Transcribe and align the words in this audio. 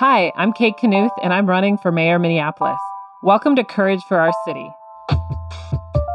Hi, 0.00 0.32
I'm 0.34 0.54
Kate 0.54 0.78
Knuth, 0.78 1.10
and 1.22 1.30
I'm 1.30 1.44
running 1.44 1.76
for 1.76 1.92
Mayor 1.92 2.18
Minneapolis. 2.18 2.78
Welcome 3.20 3.54
to 3.56 3.62
Courage 3.62 4.02
for 4.08 4.18
Our 4.18 4.32
City. 4.46 4.66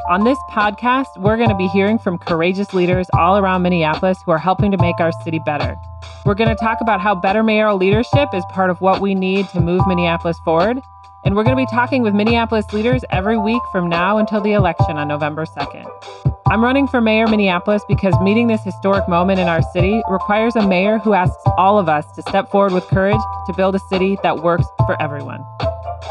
On 0.10 0.24
this 0.24 0.40
podcast, 0.50 1.06
we're 1.18 1.38
going 1.38 1.50
to 1.50 1.56
be 1.56 1.68
hearing 1.68 2.00
from 2.00 2.18
courageous 2.18 2.74
leaders 2.74 3.06
all 3.14 3.38
around 3.38 3.62
Minneapolis 3.62 4.18
who 4.26 4.32
are 4.32 4.40
helping 4.40 4.72
to 4.72 4.78
make 4.78 5.00
our 5.00 5.12
city 5.24 5.40
better. 5.46 5.78
We're 6.26 6.34
going 6.34 6.50
to 6.50 6.56
talk 6.56 6.80
about 6.82 7.00
how 7.00 7.14
better 7.14 7.44
mayoral 7.44 7.78
leadership 7.78 8.30
is 8.34 8.44
part 8.50 8.72
of 8.72 8.82
what 8.82 9.02
we 9.02 9.14
need 9.14 9.50
to 9.50 9.62
move 9.62 9.86
Minneapolis 9.86 10.40
forward. 10.44 10.82
And 11.26 11.36
we're 11.36 11.44
going 11.44 11.58
to 11.58 11.62
be 11.62 11.76
talking 11.76 12.04
with 12.04 12.14
Minneapolis 12.14 12.72
leaders 12.72 13.04
every 13.10 13.36
week 13.36 13.62
from 13.72 13.90
now 13.90 14.20
until 14.20 14.42
the 14.42 14.54
election 14.54 14.98
on 14.98 15.08
November 15.08 15.46
2nd. 15.46 16.36
I'm 16.46 16.64
running 16.64 16.88
for 16.88 17.02
mayor 17.02 17.28
Minneapolis 17.28 17.82
because 17.88 18.14
meeting 18.22 18.46
this 18.46 18.64
historic 18.64 19.10
moment 19.10 19.40
in 19.40 19.48
our 19.48 19.64
city 19.74 20.04
requires 20.08 20.56
a 20.56 20.68
mayor 20.68 21.00
who 21.00 21.14
asks 21.14 21.42
all 21.58 21.80
of 21.80 21.90
us 21.90 22.06
to 22.12 22.22
step 22.22 22.52
forward 22.52 22.74
with 22.74 22.86
courage 22.88 23.20
to 23.48 23.54
build 23.58 23.74
a 23.74 23.80
city 23.90 24.20
that 24.22 24.44
works 24.44 24.68
for 24.86 25.02
everyone. 25.02 25.44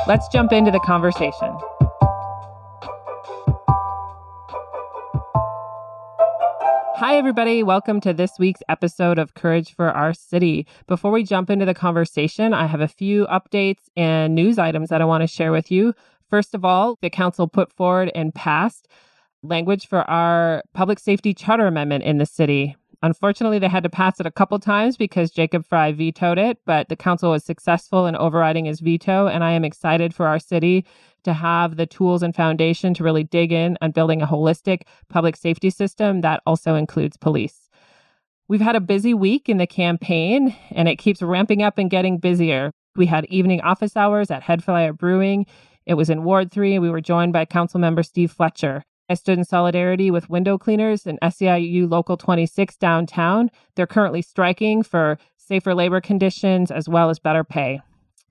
Let's 0.09 0.27
jump 0.27 0.51
into 0.53 0.73
the 0.73 0.81
conversation. 0.81 1.57
Hi, 6.97 7.17
everybody. 7.17 7.65
Welcome 7.65 8.01
to 8.03 8.13
this 8.13 8.39
week's 8.39 8.63
episode 8.69 9.19
of 9.19 9.35
Courage 9.35 9.75
for 9.75 9.91
Our 9.91 10.15
City. 10.15 10.65
Before 10.87 11.11
we 11.11 11.25
jump 11.25 11.51
into 11.51 11.65
the 11.65 11.75
conversation, 11.75 12.55
I 12.55 12.69
have 12.69 12.81
a 12.81 12.87
few 12.87 13.27
updates 13.27 13.81
and 13.97 14.33
news 14.33 14.61
items 14.61 14.91
that 14.91 15.03
I 15.03 15.05
want 15.05 15.23
to 15.23 15.27
share 15.27 15.51
with 15.51 15.73
you. 15.73 15.93
First 16.31 16.55
of 16.55 16.65
all, 16.65 16.97
the 17.03 17.11
council 17.11 17.49
put 17.49 17.73
forward 17.73 18.13
and 18.15 18.33
passed 18.33 18.87
language 19.43 19.89
for 19.89 20.09
our 20.09 20.63
public 20.73 21.01
safety 21.01 21.35
charter 21.35 21.67
amendment 21.67 22.05
in 22.05 22.19
the 22.19 22.27
city. 22.27 22.77
Unfortunately, 23.03 23.59
they 23.59 23.69
had 23.69 23.83
to 23.83 23.91
pass 23.91 24.21
it 24.21 24.27
a 24.27 24.31
couple 24.31 24.61
times 24.61 24.97
because 24.97 25.33
Jacob 25.33 25.67
Frey 25.67 25.91
vetoed 25.91 26.39
it, 26.39 26.59
but 26.65 26.89
the 26.89 26.97
council 26.97 27.33
was 27.33 27.45
successful 27.45 28.07
in 28.07 28.15
overriding 28.15 28.67
his 28.67 28.79
veto. 28.79 29.27
And 29.27 29.43
I 29.43 29.51
am 29.51 29.65
excited 29.65 30.15
for 30.15 30.29
our 30.29 30.39
city 30.39 30.87
to 31.25 31.33
have 31.33 31.77
the 31.77 31.87
tools 31.87 32.23
and 32.23 32.35
foundation 32.35 32.95
to 32.95 33.05
really 33.05 33.25
dig 33.25 33.53
in 33.53 33.77
on 33.81 33.91
building 33.91 34.23
a 34.23 34.27
holistic 34.27 34.83
public 35.09 35.37
safety 35.37 35.71
system 35.71 36.21
that 36.21 36.41
also 36.47 36.75
includes 36.75 37.17
police. 37.17 37.69
We've 38.47 38.61
had 38.61 38.77
a 38.77 38.81
busy 38.81 39.15
week 39.15 39.49
in 39.49 39.57
the 39.57 39.67
campaign, 39.67 40.55
and 40.71 40.89
it 40.89 40.97
keeps 40.97 41.23
ramping 41.23 41.63
up 41.63 41.79
and 41.79 41.91
getting 41.91 42.19
busier. 42.19 42.71
We 42.95 43.07
had 43.07 43.25
evening 43.27 43.63
office 43.63 43.97
hours 43.97 44.31
at 44.31 44.43
Headflyer 44.43 44.97
Brewing. 44.97 45.47
It 45.87 45.95
was 45.95 46.11
in 46.11 46.25
Ward 46.25 46.53
3, 46.53 46.79
we 46.79 46.91
were 46.91 47.01
joined 47.01 47.33
by 47.33 47.45
Council 47.47 47.81
Member 47.81 48.03
Steve 48.03 48.31
Fletcher. 48.31 48.85
I 49.09 49.15
stood 49.15 49.39
in 49.39 49.45
solidarity 49.45 50.11
with 50.11 50.31
window 50.31 50.57
cleaners 50.57 51.07
and 51.07 51.19
SEIU 51.21 51.91
Local 51.91 52.17
26 52.17 52.77
downtown. 52.77 53.51
They're 53.77 53.87
currently 53.87 54.23
striking 54.23 54.83
for 54.83 55.19
safer 55.37 55.75
labor 55.75 56.01
conditions 56.01 56.71
as 56.71 56.89
well 56.89 57.11
as 57.11 57.19
better 57.19 57.45
pay. 57.45 57.81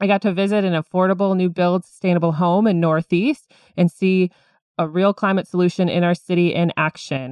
I 0.04 0.06
got 0.06 0.22
to 0.24 0.34
visit 0.34 0.66
an 0.66 0.74
affordable 0.74 1.34
new 1.34 1.50
build 1.50 1.86
sustainable 1.86 2.34
home 2.34 2.68
in 2.68 2.82
Northeast 2.82 3.50
and 3.78 3.90
see 3.90 4.32
a 4.78 4.86
real 4.86 5.14
climate 5.14 5.48
solution 5.48 5.88
in 5.88 6.04
our 6.04 6.14
city 6.14 6.54
in 6.54 6.74
action. 6.76 7.32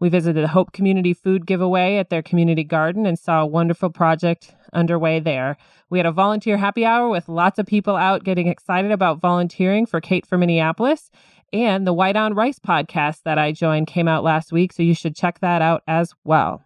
We 0.00 0.10
visited 0.10 0.44
the 0.44 0.48
Hope 0.48 0.72
Community 0.72 1.14
Food 1.14 1.46
Giveaway 1.46 1.96
at 1.96 2.10
their 2.10 2.20
community 2.20 2.62
garden 2.62 3.06
and 3.06 3.18
saw 3.18 3.40
a 3.40 3.46
wonderful 3.46 3.88
project 3.88 4.54
underway 4.74 5.18
there. 5.18 5.56
We 5.88 5.98
had 5.98 6.04
a 6.04 6.12
volunteer 6.12 6.58
happy 6.58 6.84
hour 6.84 7.08
with 7.08 7.26
lots 7.26 7.58
of 7.58 7.64
people 7.64 7.96
out 7.96 8.22
getting 8.22 8.48
excited 8.48 8.90
about 8.90 9.22
volunteering 9.22 9.86
for 9.86 10.02
Kate 10.02 10.26
for 10.26 10.36
Minneapolis. 10.36 11.10
And 11.54 11.86
the 11.86 11.94
White 11.94 12.16
on 12.16 12.34
Rice 12.34 12.58
podcast 12.58 13.22
that 13.24 13.38
I 13.38 13.52
joined 13.52 13.86
came 13.86 14.08
out 14.08 14.22
last 14.22 14.52
week, 14.52 14.74
so 14.74 14.82
you 14.82 14.94
should 14.94 15.16
check 15.16 15.40
that 15.40 15.62
out 15.62 15.82
as 15.88 16.12
well. 16.22 16.62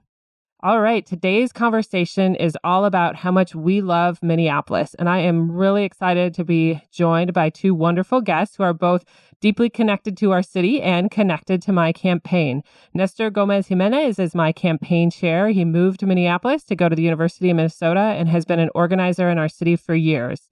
All 0.65 0.81
right, 0.81 1.05
today's 1.05 1.53
conversation 1.53 2.35
is 2.35 2.57
all 2.65 2.87
about 2.87 3.17
how 3.17 3.31
much 3.31 3.55
we 3.55 3.83
love 3.83 4.23
Minneapolis. 4.23 4.95
And 4.95 5.11
I 5.11 5.19
am 5.19 5.53
really 5.53 5.85
excited 5.85 6.33
to 6.33 6.43
be 6.43 6.81
joined 6.91 7.35
by 7.35 7.51
two 7.51 7.75
wonderful 7.75 8.23
guests 8.23 8.57
who 8.57 8.63
are 8.63 8.73
both 8.73 9.05
deeply 9.43 9.69
connected 9.69 10.17
to 10.17 10.31
our 10.31 10.43
city 10.43 10.81
and 10.81 11.11
connected 11.11 11.61
to 11.61 11.73
my 11.73 11.93
campaign. 11.93 12.63
Nestor 12.95 13.29
Gomez 13.29 13.67
Jimenez 13.67 14.19
is 14.19 14.35
my 14.35 14.53
campaign 14.53 15.11
chair. 15.11 15.51
He 15.51 15.67
moved 15.67 16.01
to 16.01 16.07
Minneapolis 16.07 16.65
to 16.65 16.75
go 16.75 16.89
to 16.89 16.97
the 16.97 17.03
University 17.03 17.51
of 17.51 17.57
Minnesota 17.57 18.01
and 18.01 18.31
has 18.31 18.47
been 18.47 18.59
an 18.59 18.71
organizer 18.75 19.29
in 19.29 19.37
our 19.37 19.51
city 19.51 19.77
for 19.77 19.95
years. 19.95 20.49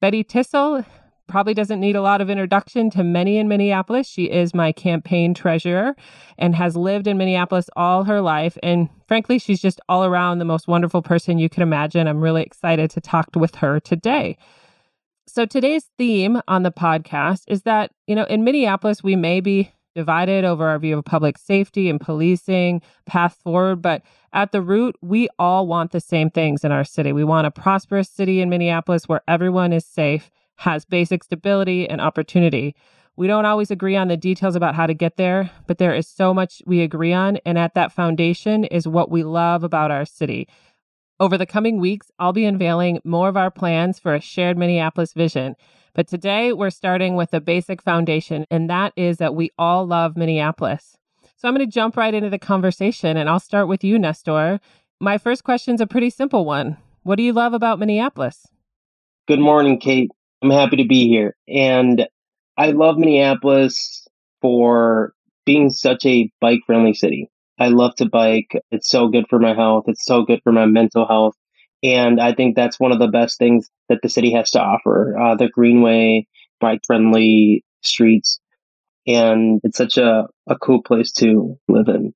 Betty 0.00 0.24
Tissel 0.24 0.86
probably 1.30 1.54
doesn't 1.54 1.80
need 1.80 1.96
a 1.96 2.02
lot 2.02 2.20
of 2.20 2.28
introduction 2.28 2.90
to 2.90 3.04
many 3.04 3.38
in 3.38 3.48
Minneapolis. 3.48 4.06
She 4.06 4.24
is 4.24 4.52
my 4.52 4.72
campaign 4.72 5.32
treasurer 5.32 5.94
and 6.36 6.54
has 6.54 6.76
lived 6.76 7.06
in 7.06 7.16
Minneapolis 7.16 7.70
all 7.76 8.04
her 8.04 8.20
life. 8.20 8.58
And 8.62 8.90
frankly, 9.06 9.38
she's 9.38 9.60
just 9.60 9.80
all 9.88 10.04
around 10.04 10.38
the 10.38 10.44
most 10.44 10.68
wonderful 10.68 11.00
person 11.00 11.38
you 11.38 11.48
can 11.48 11.62
imagine. 11.62 12.06
I'm 12.06 12.20
really 12.20 12.42
excited 12.42 12.90
to 12.90 13.00
talk 13.00 13.28
with 13.34 13.54
her 13.56 13.80
today. 13.80 14.36
So, 15.26 15.46
today's 15.46 15.88
theme 15.96 16.40
on 16.48 16.64
the 16.64 16.72
podcast 16.72 17.44
is 17.46 17.62
that, 17.62 17.92
you 18.08 18.16
know, 18.16 18.24
in 18.24 18.42
Minneapolis, 18.42 19.02
we 19.02 19.14
may 19.14 19.40
be 19.40 19.72
divided 19.94 20.44
over 20.44 20.66
our 20.66 20.78
view 20.78 20.98
of 20.98 21.04
public 21.04 21.38
safety 21.38 21.88
and 21.88 22.00
policing, 22.00 22.82
path 23.06 23.36
forward, 23.42 23.82
but 23.82 24.02
at 24.32 24.50
the 24.50 24.62
root, 24.62 24.96
we 25.00 25.28
all 25.38 25.66
want 25.66 25.92
the 25.92 26.00
same 26.00 26.30
things 26.30 26.64
in 26.64 26.72
our 26.72 26.84
city. 26.84 27.12
We 27.12 27.24
want 27.24 27.46
a 27.46 27.50
prosperous 27.50 28.08
city 28.08 28.40
in 28.40 28.50
Minneapolis 28.50 29.08
where 29.08 29.22
everyone 29.28 29.72
is 29.72 29.84
safe 29.84 30.30
has 30.60 30.84
basic 30.84 31.24
stability 31.24 31.88
and 31.88 32.02
opportunity. 32.02 32.74
We 33.16 33.26
don't 33.26 33.46
always 33.46 33.70
agree 33.70 33.96
on 33.96 34.08
the 34.08 34.16
details 34.16 34.54
about 34.54 34.74
how 34.74 34.86
to 34.86 34.92
get 34.92 35.16
there, 35.16 35.50
but 35.66 35.78
there 35.78 35.94
is 35.94 36.06
so 36.06 36.34
much 36.34 36.62
we 36.66 36.82
agree 36.82 37.14
on. 37.14 37.38
And 37.46 37.58
at 37.58 37.72
that 37.74 37.92
foundation 37.92 38.64
is 38.64 38.86
what 38.86 39.10
we 39.10 39.22
love 39.22 39.64
about 39.64 39.90
our 39.90 40.04
city. 40.04 40.48
Over 41.18 41.38
the 41.38 41.46
coming 41.46 41.80
weeks, 41.80 42.10
I'll 42.18 42.34
be 42.34 42.44
unveiling 42.44 43.00
more 43.04 43.30
of 43.30 43.38
our 43.38 43.50
plans 43.50 43.98
for 43.98 44.14
a 44.14 44.20
shared 44.20 44.58
Minneapolis 44.58 45.14
vision. 45.14 45.56
But 45.94 46.08
today, 46.08 46.52
we're 46.52 46.70
starting 46.70 47.16
with 47.16 47.32
a 47.32 47.40
basic 47.40 47.80
foundation, 47.80 48.44
and 48.50 48.68
that 48.68 48.92
is 48.96 49.16
that 49.16 49.34
we 49.34 49.50
all 49.58 49.86
love 49.86 50.16
Minneapolis. 50.16 50.96
So 51.36 51.48
I'm 51.48 51.54
going 51.54 51.66
to 51.66 51.72
jump 51.72 51.96
right 51.96 52.12
into 52.12 52.28
the 52.28 52.38
conversation, 52.38 53.16
and 53.16 53.30
I'll 53.30 53.40
start 53.40 53.66
with 53.66 53.82
you, 53.82 53.98
Nestor. 53.98 54.60
My 55.00 55.16
first 55.16 55.42
question 55.42 55.74
is 55.74 55.80
a 55.80 55.86
pretty 55.86 56.10
simple 56.10 56.44
one 56.44 56.76
What 57.02 57.16
do 57.16 57.22
you 57.22 57.32
love 57.32 57.54
about 57.54 57.78
Minneapolis? 57.78 58.46
Good 59.26 59.40
morning, 59.40 59.78
Kate. 59.78 60.10
I'm 60.42 60.50
happy 60.50 60.76
to 60.76 60.86
be 60.86 61.08
here. 61.08 61.36
And 61.48 62.06
I 62.56 62.70
love 62.70 62.96
Minneapolis 62.98 64.06
for 64.40 65.12
being 65.44 65.70
such 65.70 66.06
a 66.06 66.30
bike 66.40 66.60
friendly 66.66 66.94
city. 66.94 67.30
I 67.58 67.68
love 67.68 67.94
to 67.96 68.08
bike. 68.08 68.58
It's 68.70 68.88
so 68.88 69.08
good 69.08 69.26
for 69.28 69.38
my 69.38 69.54
health. 69.54 69.84
It's 69.86 70.04
so 70.04 70.24
good 70.24 70.40
for 70.42 70.52
my 70.52 70.66
mental 70.66 71.06
health. 71.06 71.34
And 71.82 72.20
I 72.20 72.34
think 72.34 72.56
that's 72.56 72.80
one 72.80 72.92
of 72.92 72.98
the 72.98 73.08
best 73.08 73.38
things 73.38 73.68
that 73.88 74.00
the 74.02 74.08
city 74.08 74.32
has 74.34 74.50
to 74.50 74.60
offer 74.60 75.16
uh, 75.18 75.34
the 75.34 75.48
greenway, 75.48 76.26
bike 76.60 76.80
friendly 76.86 77.64
streets. 77.82 78.40
And 79.06 79.60
it's 79.64 79.78
such 79.78 79.96
a, 79.96 80.26
a 80.48 80.58
cool 80.58 80.82
place 80.82 81.12
to 81.12 81.58
live 81.68 81.88
in. 81.88 82.14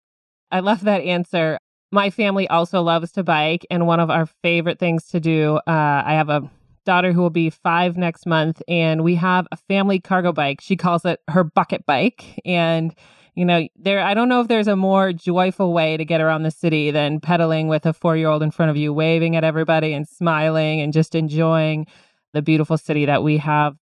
I 0.51 0.61
love 0.61 0.83
that 0.83 1.03
answer. 1.03 1.59
My 1.91 2.11
family 2.11 2.49
also 2.49 2.83
loves 2.83 3.13
to 3.13 3.25
bike. 3.25 3.67
And 3.71 3.87
one 3.87 4.01
of 4.01 4.11
our 4.11 4.27
favorite 4.43 4.79
things 4.79 5.07
to 5.09 5.21
do, 5.21 5.57
uh, 5.67 6.03
I 6.05 6.15
have 6.15 6.29
a 6.29 6.51
daughter 6.85 7.13
who 7.13 7.21
will 7.21 7.31
be 7.31 7.51
five 7.51 7.97
next 7.97 8.27
month, 8.27 8.63
and 8.69 9.03
we 9.03 9.15
have 9.17 9.47
a 9.53 9.57
family 9.57 10.01
cargo 10.01 10.33
bike. 10.33 10.61
She 10.61 10.77
calls 10.77 11.05
it 11.05 11.21
her 11.29 11.45
bucket 11.45 11.87
bike. 11.87 12.41
And, 12.45 12.95
you 13.35 13.45
know, 13.45 13.67
there, 13.77 14.01
I 14.01 14.15
don't 14.15 14.29
know 14.29 14.41
if 14.41 14.49
there's 14.49 14.69
a 14.69 14.77
more 14.77 15.13
joyful 15.13 15.73
way 15.73 15.97
to 15.97 16.05
get 16.05 16.21
around 16.21 16.43
the 16.43 16.51
city 16.51 16.91
than 16.91 17.21
pedaling 17.21 17.69
with 17.69 17.87
a 17.87 17.93
four 17.93 18.17
year 18.17 18.29
old 18.29 18.43
in 18.43 18.51
front 18.51 18.71
of 18.71 18.77
you, 18.77 18.93
waving 18.93 19.37
at 19.37 19.45
everybody 19.45 19.93
and 19.93 20.07
smiling 20.07 20.81
and 20.81 20.93
just 20.93 21.15
enjoying 21.15 21.87
the 22.33 22.43
beautiful 22.43 22.79
city 22.79 23.07
that 23.07 23.23
we 23.23 23.39
have. 23.39 23.77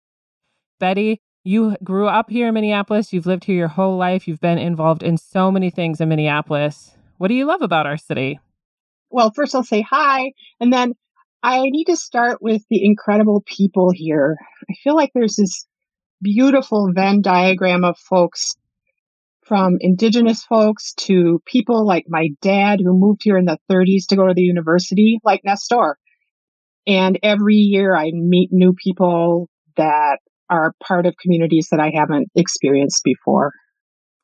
Betty, 0.80 1.22
you 1.44 1.76
grew 1.84 2.08
up 2.08 2.30
here 2.30 2.48
in 2.48 2.54
Minneapolis. 2.54 3.14
You've 3.14 3.26
lived 3.26 3.46
here 3.46 3.56
your 3.56 3.68
whole 3.68 3.98
life. 3.98 4.28
You've 4.28 4.42
been 4.42 4.58
involved 4.58 5.04
in 5.04 5.18
so 5.18 5.52
many 5.52 5.70
things 5.70 6.00
in 6.02 6.10
Minneapolis. 6.10 6.92
What 7.18 7.30
do 7.30 7.34
you 7.34 7.46
love 7.46 7.62
about 7.62 7.88
our 7.88 7.98
city? 7.98 8.40
Well, 9.10 9.32
first 9.32 9.54
I'll 9.56 9.64
say 9.64 9.82
hi. 9.82 10.34
And 10.60 10.72
then 10.72 10.94
I 11.44 11.62
need 11.64 11.86
to 11.86 11.96
start 11.96 12.38
with 12.42 12.62
the 12.70 12.86
incredible 12.86 13.44
people 13.46 13.92
here. 13.94 14.38
I 14.70 14.74
feel 14.84 14.96
like 14.96 15.12
there's 15.14 15.36
this 15.36 15.66
beautiful 16.22 16.92
Venn 16.94 17.22
diagram 17.22 17.84
of 17.84 17.98
folks 17.98 18.56
from 19.48 19.78
indigenous 19.80 20.44
folks 20.44 20.94
to 20.94 21.42
people 21.46 21.86
like 21.86 22.06
my 22.08 22.30
dad 22.42 22.80
who 22.80 22.98
moved 22.98 23.22
here 23.24 23.38
in 23.38 23.46
the 23.46 23.58
30s 23.70 24.06
to 24.10 24.16
go 24.16 24.28
to 24.28 24.34
the 24.36 24.42
university, 24.42 25.20
like 25.24 25.42
Nestor. 25.44 25.98
And 26.86 27.18
every 27.24 27.56
year 27.56 27.96
I 27.96 28.12
meet 28.14 28.50
new 28.52 28.74
people 28.74 29.50
that 29.78 30.20
are 30.50 30.74
part 30.84 31.06
of 31.06 31.16
communities 31.20 31.70
that 31.72 31.80
I 31.80 31.92
haven't 31.94 32.30
experienced 32.36 33.04
before. 33.04 33.52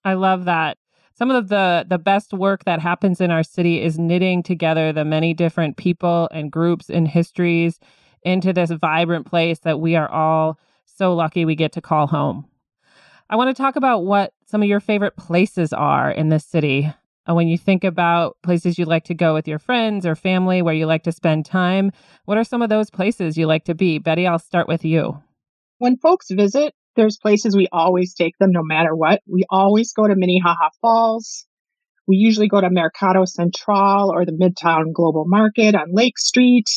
I 0.05 0.13
love 0.13 0.45
that 0.45 0.77
some 1.17 1.31
of 1.31 1.49
the 1.49 1.85
the 1.89 1.97
best 1.97 2.31
work 2.31 2.63
that 2.65 2.79
happens 2.79 3.19
in 3.19 3.31
our 3.31 3.43
city 3.43 3.81
is 3.81 3.97
knitting 3.97 4.43
together 4.43 4.93
the 4.93 5.03
many 5.03 5.33
different 5.33 5.77
people 5.77 6.29
and 6.31 6.51
groups 6.51 6.89
and 6.89 7.07
histories 7.07 7.79
into 8.23 8.53
this 8.53 8.71
vibrant 8.71 9.25
place 9.25 9.59
that 9.59 9.79
we 9.79 9.95
are 9.95 10.09
all 10.09 10.59
so 10.85 11.15
lucky 11.15 11.43
we 11.43 11.55
get 11.55 11.71
to 11.71 11.81
call 11.81 12.07
home. 12.07 12.45
I 13.29 13.35
want 13.35 13.55
to 13.55 13.61
talk 13.61 13.75
about 13.75 14.05
what 14.05 14.33
some 14.45 14.61
of 14.61 14.69
your 14.69 14.79
favorite 14.79 15.17
places 15.17 15.73
are 15.73 16.11
in 16.11 16.29
this 16.29 16.45
city. 16.45 16.93
Uh, 17.29 17.33
when 17.33 17.47
you 17.47 17.57
think 17.57 17.83
about 17.83 18.37
places 18.41 18.77
you 18.77 18.85
like 18.85 19.03
to 19.05 19.13
go 19.13 19.33
with 19.33 19.47
your 19.47 19.59
friends 19.59 20.05
or 20.05 20.15
family, 20.15 20.61
where 20.61 20.73
you 20.73 20.85
like 20.85 21.03
to 21.03 21.11
spend 21.11 21.45
time, 21.45 21.91
what 22.25 22.37
are 22.37 22.43
some 22.43 22.61
of 22.61 22.69
those 22.69 22.89
places 22.89 23.37
you 23.37 23.45
like 23.45 23.65
to 23.65 23.75
be? 23.75 23.97
Betty, 23.97 24.25
I'll 24.25 24.39
start 24.39 24.67
with 24.67 24.85
you. 24.85 25.21
When 25.79 25.97
folks 25.97 26.27
visit, 26.31 26.73
there's 26.97 27.17
places 27.17 27.55
we 27.55 27.69
always 27.71 28.13
take 28.13 28.37
them 28.37 28.51
no 28.51 28.61
matter 28.63 28.93
what. 28.93 29.21
We 29.25 29.45
always 29.49 29.93
go 29.93 30.05
to 30.05 30.15
Minnehaha 30.15 30.69
Falls. 30.81 31.45
We 32.07 32.17
usually 32.17 32.49
go 32.49 32.59
to 32.59 32.69
Mercado 32.69 33.23
Central 33.25 34.11
or 34.11 34.25
the 34.25 34.33
Midtown 34.33 34.91
Global 34.93 35.25
Market 35.25 35.75
on 35.75 35.93
Lake 35.93 36.17
Street. 36.17 36.69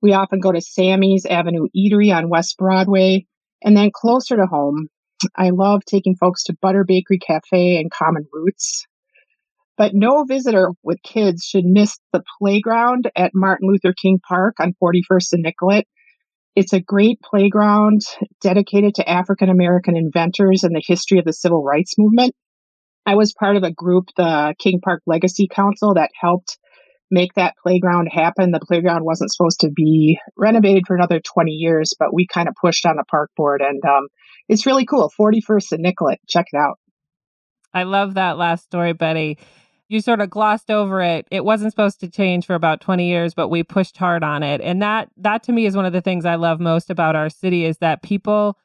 We 0.00 0.12
often 0.12 0.40
go 0.40 0.52
to 0.52 0.60
Sammy's 0.60 1.26
Avenue 1.26 1.66
Eatery 1.76 2.14
on 2.14 2.30
West 2.30 2.56
Broadway. 2.56 3.26
And 3.62 3.76
then 3.76 3.90
closer 3.92 4.36
to 4.36 4.46
home, 4.46 4.88
I 5.34 5.50
love 5.50 5.82
taking 5.84 6.14
folks 6.14 6.44
to 6.44 6.56
Butter 6.60 6.84
Bakery 6.86 7.18
Cafe 7.18 7.78
and 7.78 7.90
Common 7.90 8.26
Roots. 8.32 8.86
But 9.76 9.94
no 9.94 10.24
visitor 10.24 10.70
with 10.82 11.02
kids 11.02 11.44
should 11.44 11.64
miss 11.64 11.98
the 12.12 12.22
playground 12.38 13.10
at 13.16 13.32
Martin 13.34 13.68
Luther 13.68 13.94
King 14.00 14.20
Park 14.26 14.56
on 14.60 14.74
41st 14.82 15.32
and 15.32 15.42
Nicollet. 15.42 15.86
It's 16.58 16.72
a 16.72 16.80
great 16.80 17.20
playground 17.20 18.00
dedicated 18.40 18.96
to 18.96 19.08
African 19.08 19.48
American 19.48 19.96
inventors 19.96 20.64
and 20.64 20.74
the 20.74 20.82
history 20.84 21.20
of 21.20 21.24
the 21.24 21.32
civil 21.32 21.62
rights 21.62 21.94
movement. 21.96 22.34
I 23.06 23.14
was 23.14 23.32
part 23.32 23.54
of 23.54 23.62
a 23.62 23.70
group, 23.70 24.06
the 24.16 24.56
King 24.58 24.80
Park 24.82 25.02
Legacy 25.06 25.46
Council, 25.46 25.94
that 25.94 26.10
helped 26.20 26.58
make 27.12 27.32
that 27.34 27.54
playground 27.62 28.08
happen. 28.10 28.50
The 28.50 28.58
playground 28.58 29.04
wasn't 29.04 29.30
supposed 29.30 29.60
to 29.60 29.70
be 29.70 30.18
renovated 30.36 30.82
for 30.84 30.96
another 30.96 31.20
20 31.20 31.52
years, 31.52 31.94
but 31.96 32.12
we 32.12 32.26
kind 32.26 32.48
of 32.48 32.56
pushed 32.60 32.86
on 32.86 32.96
the 32.96 33.04
park 33.08 33.30
board 33.36 33.62
and 33.62 33.80
um, 33.84 34.08
it's 34.48 34.66
really 34.66 34.84
cool. 34.84 35.12
41st 35.16 35.70
and 35.70 35.82
Nicollet. 35.82 36.18
Check 36.28 36.46
it 36.52 36.58
out. 36.58 36.80
I 37.72 37.84
love 37.84 38.14
that 38.14 38.36
last 38.36 38.64
story, 38.64 38.94
Betty 38.94 39.38
you 39.88 40.00
sort 40.00 40.20
of 40.20 40.30
glossed 40.30 40.70
over 40.70 41.00
it. 41.00 41.26
It 41.30 41.44
wasn't 41.44 41.72
supposed 41.72 42.00
to 42.00 42.10
change 42.10 42.46
for 42.46 42.54
about 42.54 42.80
20 42.80 43.08
years, 43.08 43.34
but 43.34 43.48
we 43.48 43.62
pushed 43.62 43.96
hard 43.96 44.22
on 44.22 44.42
it. 44.42 44.60
And 44.60 44.82
that 44.82 45.08
that 45.16 45.42
to 45.44 45.52
me 45.52 45.66
is 45.66 45.76
one 45.76 45.86
of 45.86 45.92
the 45.92 46.02
things 46.02 46.24
I 46.24 46.34
love 46.34 46.60
most 46.60 46.90
about 46.90 47.16
our 47.16 47.30
city 47.30 47.64
is 47.64 47.78
that 47.78 48.02
people 48.02 48.58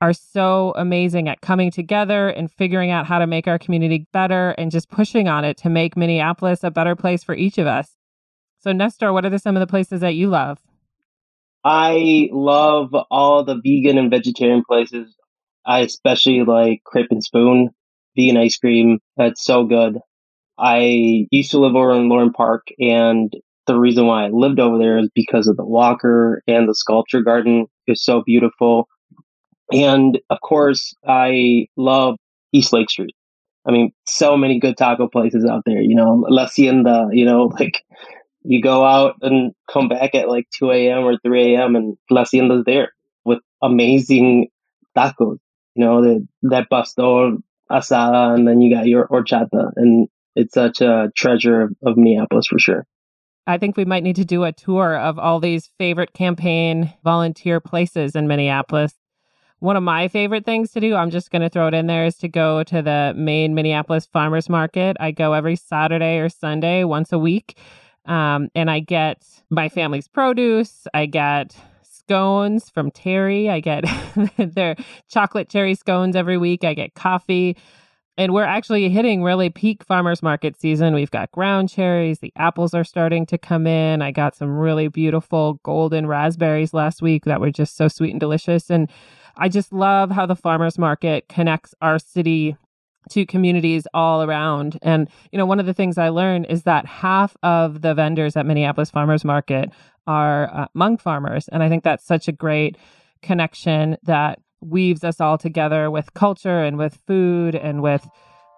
are 0.00 0.14
so 0.14 0.72
amazing 0.76 1.28
at 1.28 1.42
coming 1.42 1.70
together 1.70 2.30
and 2.30 2.50
figuring 2.50 2.90
out 2.90 3.04
how 3.04 3.18
to 3.18 3.26
make 3.26 3.46
our 3.46 3.58
community 3.58 4.06
better 4.12 4.50
and 4.52 4.70
just 4.70 4.90
pushing 4.90 5.28
on 5.28 5.44
it 5.44 5.58
to 5.58 5.68
make 5.68 5.96
Minneapolis 5.96 6.64
a 6.64 6.70
better 6.70 6.96
place 6.96 7.22
for 7.22 7.34
each 7.34 7.58
of 7.58 7.66
us. 7.66 7.96
So 8.60 8.72
Nestor, 8.72 9.12
what 9.12 9.26
are 9.26 9.30
the, 9.30 9.38
some 9.38 9.56
of 9.56 9.60
the 9.60 9.66
places 9.66 10.00
that 10.00 10.14
you 10.14 10.28
love? 10.28 10.58
I 11.62 12.30
love 12.32 12.94
all 13.10 13.44
the 13.44 13.60
vegan 13.62 13.98
and 13.98 14.10
vegetarian 14.10 14.64
places. 14.66 15.14
I 15.66 15.80
especially 15.80 16.42
like 16.44 16.82
Crepe 16.84 17.10
and 17.10 17.22
Spoon 17.22 17.68
vegan 18.16 18.38
ice 18.38 18.56
cream. 18.56 19.00
That's 19.18 19.44
so 19.44 19.64
good. 19.64 19.98
I 20.60 21.26
used 21.30 21.52
to 21.52 21.58
live 21.58 21.74
over 21.74 21.92
in 21.92 22.08
Loring 22.08 22.32
Park, 22.32 22.68
and 22.78 23.32
the 23.66 23.78
reason 23.78 24.06
why 24.06 24.26
I 24.26 24.28
lived 24.28 24.60
over 24.60 24.78
there 24.78 24.98
is 24.98 25.08
because 25.14 25.48
of 25.48 25.56
the 25.56 25.64
Walker 25.64 26.42
and 26.46 26.68
the 26.68 26.74
sculpture 26.74 27.22
garden 27.22 27.66
is 27.86 28.04
so 28.04 28.22
beautiful. 28.24 28.88
And 29.72 30.18
of 30.28 30.38
course, 30.42 30.94
I 31.06 31.66
love 31.76 32.16
East 32.52 32.72
Lake 32.72 32.90
Street. 32.90 33.14
I 33.66 33.72
mean, 33.72 33.92
so 34.06 34.36
many 34.36 34.58
good 34.58 34.76
taco 34.76 35.08
places 35.08 35.44
out 35.44 35.62
there, 35.64 35.80
you 35.80 35.94
know, 35.94 36.24
La 36.28 36.44
Hacienda, 36.44 37.08
you 37.12 37.24
know, 37.24 37.44
like 37.58 37.82
you 38.42 38.60
go 38.60 38.84
out 38.84 39.16
and 39.22 39.52
come 39.70 39.88
back 39.88 40.14
at 40.14 40.28
like 40.28 40.46
2 40.58 40.70
a.m. 40.72 41.04
or 41.04 41.16
3 41.24 41.54
a.m. 41.54 41.76
and 41.76 41.96
La 42.10 42.22
Hacienda's 42.22 42.64
there 42.66 42.92
with 43.24 43.38
amazing 43.62 44.48
tacos, 44.96 45.38
you 45.74 45.84
know, 45.84 46.02
the, 46.02 46.26
that 46.42 46.68
pastor 46.70 47.36
asada, 47.70 48.34
and 48.34 48.48
then 48.48 48.60
you 48.60 48.74
got 48.74 48.86
your 48.86 49.06
horchata. 49.06 49.70
And 49.76 50.08
it's 50.40 50.54
such 50.54 50.80
a 50.80 51.10
treasure 51.14 51.62
of, 51.62 51.70
of 51.84 51.96
Minneapolis 51.96 52.46
for 52.46 52.58
sure. 52.58 52.86
I 53.46 53.58
think 53.58 53.76
we 53.76 53.84
might 53.84 54.02
need 54.02 54.16
to 54.16 54.24
do 54.24 54.44
a 54.44 54.52
tour 54.52 54.96
of 54.96 55.18
all 55.18 55.40
these 55.40 55.70
favorite 55.78 56.12
campaign 56.12 56.92
volunteer 57.04 57.60
places 57.60 58.14
in 58.14 58.28
Minneapolis. 58.28 58.94
One 59.58 59.76
of 59.76 59.82
my 59.82 60.08
favorite 60.08 60.46
things 60.46 60.70
to 60.72 60.80
do, 60.80 60.94
I'm 60.94 61.10
just 61.10 61.30
going 61.30 61.42
to 61.42 61.50
throw 61.50 61.66
it 61.68 61.74
in 61.74 61.86
there, 61.86 62.06
is 62.06 62.16
to 62.18 62.28
go 62.28 62.62
to 62.64 62.80
the 62.80 63.12
main 63.16 63.54
Minneapolis 63.54 64.06
Farmers 64.06 64.48
Market. 64.48 64.96
I 65.00 65.10
go 65.10 65.34
every 65.34 65.56
Saturday 65.56 66.18
or 66.18 66.28
Sunday 66.28 66.84
once 66.84 67.12
a 67.12 67.18
week. 67.18 67.58
Um, 68.06 68.48
and 68.54 68.70
I 68.70 68.80
get 68.80 69.22
my 69.50 69.68
family's 69.68 70.08
produce. 70.08 70.86
I 70.94 71.06
get 71.06 71.54
scones 71.82 72.70
from 72.70 72.90
Terry. 72.90 73.50
I 73.50 73.60
get 73.60 73.84
their 74.38 74.76
chocolate 75.08 75.50
cherry 75.50 75.74
scones 75.74 76.16
every 76.16 76.38
week. 76.38 76.64
I 76.64 76.72
get 76.72 76.94
coffee. 76.94 77.56
And 78.20 78.34
we're 78.34 78.44
actually 78.44 78.90
hitting 78.90 79.22
really 79.22 79.48
peak 79.48 79.82
farmers 79.82 80.22
market 80.22 80.60
season. 80.60 80.94
We've 80.94 81.10
got 81.10 81.32
ground 81.32 81.70
cherries, 81.70 82.18
the 82.18 82.34
apples 82.36 82.74
are 82.74 82.84
starting 82.84 83.24
to 83.24 83.38
come 83.38 83.66
in. 83.66 84.02
I 84.02 84.10
got 84.10 84.36
some 84.36 84.58
really 84.58 84.88
beautiful 84.88 85.54
golden 85.62 86.06
raspberries 86.06 86.74
last 86.74 87.00
week 87.00 87.24
that 87.24 87.40
were 87.40 87.50
just 87.50 87.78
so 87.78 87.88
sweet 87.88 88.10
and 88.10 88.20
delicious. 88.20 88.68
And 88.68 88.90
I 89.38 89.48
just 89.48 89.72
love 89.72 90.10
how 90.10 90.26
the 90.26 90.36
farmers 90.36 90.76
market 90.76 91.30
connects 91.30 91.74
our 91.80 91.98
city 91.98 92.58
to 93.08 93.24
communities 93.24 93.86
all 93.94 94.22
around. 94.22 94.78
And, 94.82 95.08
you 95.32 95.38
know, 95.38 95.46
one 95.46 95.58
of 95.58 95.64
the 95.64 95.72
things 95.72 95.96
I 95.96 96.10
learned 96.10 96.44
is 96.50 96.64
that 96.64 96.84
half 96.84 97.38
of 97.42 97.80
the 97.80 97.94
vendors 97.94 98.36
at 98.36 98.44
Minneapolis 98.44 98.90
Farmers 98.90 99.24
Market 99.24 99.70
are 100.06 100.54
uh, 100.54 100.66
Hmong 100.76 101.00
farmers. 101.00 101.48
And 101.48 101.62
I 101.62 101.70
think 101.70 101.84
that's 101.84 102.04
such 102.04 102.28
a 102.28 102.32
great 102.32 102.76
connection 103.22 103.96
that 104.02 104.40
weaves 104.60 105.04
us 105.04 105.20
all 105.20 105.38
together 105.38 105.90
with 105.90 106.12
culture 106.14 106.62
and 106.62 106.76
with 106.76 106.98
food 107.06 107.54
and 107.54 107.82
with 107.82 108.06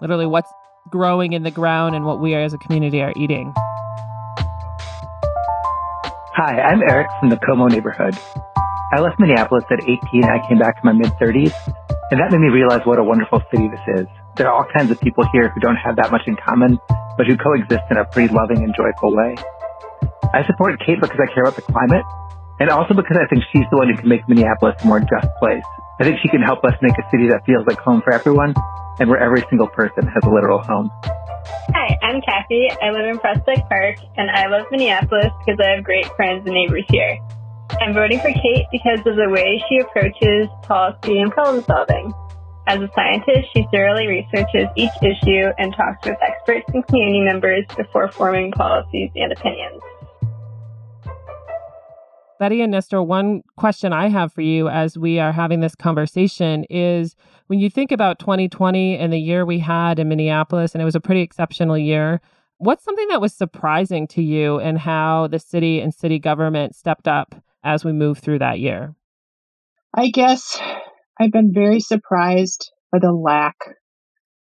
literally 0.00 0.26
what's 0.26 0.50
growing 0.90 1.32
in 1.32 1.44
the 1.44 1.50
ground 1.50 1.94
and 1.94 2.04
what 2.04 2.20
we 2.20 2.34
as 2.34 2.52
a 2.52 2.58
community 2.58 3.00
are 3.00 3.12
eating. 3.16 3.52
Hi, 6.34 6.60
I'm 6.60 6.82
Eric 6.90 7.06
from 7.20 7.28
the 7.31 7.37
Como 7.37 7.69
neighborhood. 7.69 8.19
I 8.93 9.00
left 9.00 9.20
Minneapolis 9.20 9.64
at 9.70 9.82
18 9.84 9.99
and 10.12 10.25
I 10.25 10.46
came 10.49 10.58
back 10.58 10.81
to 10.81 10.84
my 10.84 10.93
mid 10.93 11.12
30s, 11.20 11.54
and 12.10 12.20
that 12.20 12.32
made 12.32 12.40
me 12.40 12.48
realize 12.48 12.81
what 12.84 12.98
a 12.98 13.05
wonderful 13.05 13.40
city 13.50 13.69
this 13.69 14.00
is. 14.00 14.06
There 14.37 14.48
are 14.48 14.52
all 14.52 14.66
kinds 14.76 14.90
of 14.90 15.00
people 15.00 15.25
here 15.32 15.50
who 15.50 15.60
don't 15.60 15.76
have 15.76 15.96
that 15.96 16.10
much 16.10 16.22
in 16.26 16.37
common, 16.37 16.78
but 17.16 17.26
who 17.26 17.37
coexist 17.37 17.84
in 17.90 17.96
a 17.96 18.05
pretty 18.06 18.34
loving 18.34 18.58
and 18.58 18.75
joyful 18.75 19.14
way. 19.14 19.37
I 20.34 20.44
support 20.46 20.81
Kate 20.84 21.00
because 21.00 21.20
I 21.20 21.32
care 21.32 21.44
about 21.44 21.56
the 21.56 21.62
climate, 21.62 22.05
and 22.62 22.70
also 22.70 22.94
because 22.94 23.18
I 23.18 23.26
think 23.26 23.42
she's 23.50 23.66
the 23.74 23.76
one 23.76 23.90
who 23.90 23.98
can 23.98 24.08
make 24.08 24.22
Minneapolis 24.28 24.78
a 24.78 24.86
more 24.86 25.00
just 25.00 25.26
place. 25.42 25.66
I 25.98 26.04
think 26.04 26.22
she 26.22 26.28
can 26.28 26.40
help 26.40 26.62
us 26.62 26.78
make 26.80 26.94
a 26.94 27.02
city 27.10 27.26
that 27.26 27.42
feels 27.44 27.66
like 27.66 27.78
home 27.78 28.02
for 28.06 28.14
everyone 28.14 28.54
and 29.00 29.10
where 29.10 29.18
every 29.18 29.42
single 29.50 29.66
person 29.66 30.06
has 30.06 30.22
a 30.22 30.30
literal 30.30 30.62
home. 30.62 30.88
Hi, 31.74 31.98
I'm 32.06 32.22
Kathy. 32.22 32.70
I 32.80 32.90
live 32.90 33.10
in 33.10 33.18
Prospect 33.18 33.68
Park 33.68 33.98
and 34.16 34.30
I 34.30 34.46
love 34.46 34.66
Minneapolis 34.70 35.34
because 35.42 35.58
I 35.58 35.74
have 35.74 35.82
great 35.82 36.06
friends 36.14 36.46
and 36.46 36.54
neighbors 36.54 36.86
here. 36.88 37.18
I'm 37.82 37.94
voting 37.94 38.20
for 38.20 38.30
Kate 38.30 38.66
because 38.70 39.02
of 39.10 39.18
the 39.18 39.26
way 39.28 39.58
she 39.68 39.82
approaches 39.82 40.46
policy 40.62 41.19
and 41.19 41.32
problem 41.32 41.64
solving. 41.64 42.14
As 42.69 42.78
a 42.78 42.88
scientist, 42.94 43.50
she 43.56 43.66
thoroughly 43.74 44.06
researches 44.06 44.70
each 44.76 44.94
issue 45.02 45.50
and 45.58 45.74
talks 45.74 46.06
with 46.06 46.16
experts 46.22 46.70
and 46.72 46.86
community 46.86 47.26
members 47.26 47.66
before 47.76 48.06
forming 48.12 48.52
policies 48.52 49.10
and 49.16 49.32
opinions. 49.32 49.82
Betty 52.43 52.61
and 52.61 52.72
Nestor, 52.72 53.01
one 53.01 53.43
question 53.56 53.93
I 53.93 54.08
have 54.08 54.32
for 54.32 54.41
you 54.41 54.69
as 54.69 54.99
we 54.99 55.20
are 55.20 55.31
having 55.31 55.61
this 55.61 55.77
conversation 55.77 56.65
is 56.69 57.15
when 57.46 57.61
you 57.61 57.70
think 57.70 57.93
about 57.93 58.19
2020 58.19 58.99
and 58.99 59.13
the 59.13 59.17
year 59.17 59.46
we 59.46 59.61
had 59.61 60.01
in 60.01 60.08
Minneapolis, 60.08 60.75
and 60.75 60.82
it 60.82 60.84
was 60.84 60.96
a 60.96 61.01
pretty 61.01 61.20
exceptional 61.20 61.79
year, 61.79 62.20
what's 62.58 62.82
something 62.82 63.06
that 63.11 63.20
was 63.20 63.32
surprising 63.32 64.08
to 64.08 64.22
you 64.25 64.58
and 64.58 64.77
how 64.77 65.29
the 65.29 65.39
city 65.39 65.81
and 65.81 65.94
city 65.94 66.19
government 66.19 66.75
stepped 66.75 67.06
up 67.06 67.37
as 67.63 67.84
we 67.84 67.93
moved 67.93 68.25
through 68.25 68.41
that 68.41 68.58
year? 68.58 68.96
I 69.94 70.11
guess 70.11 70.61
I've 71.20 71.31
been 71.31 71.53
very 71.55 71.79
surprised 71.79 72.72
by 72.91 72.99
the 72.99 73.13
lack 73.13 73.55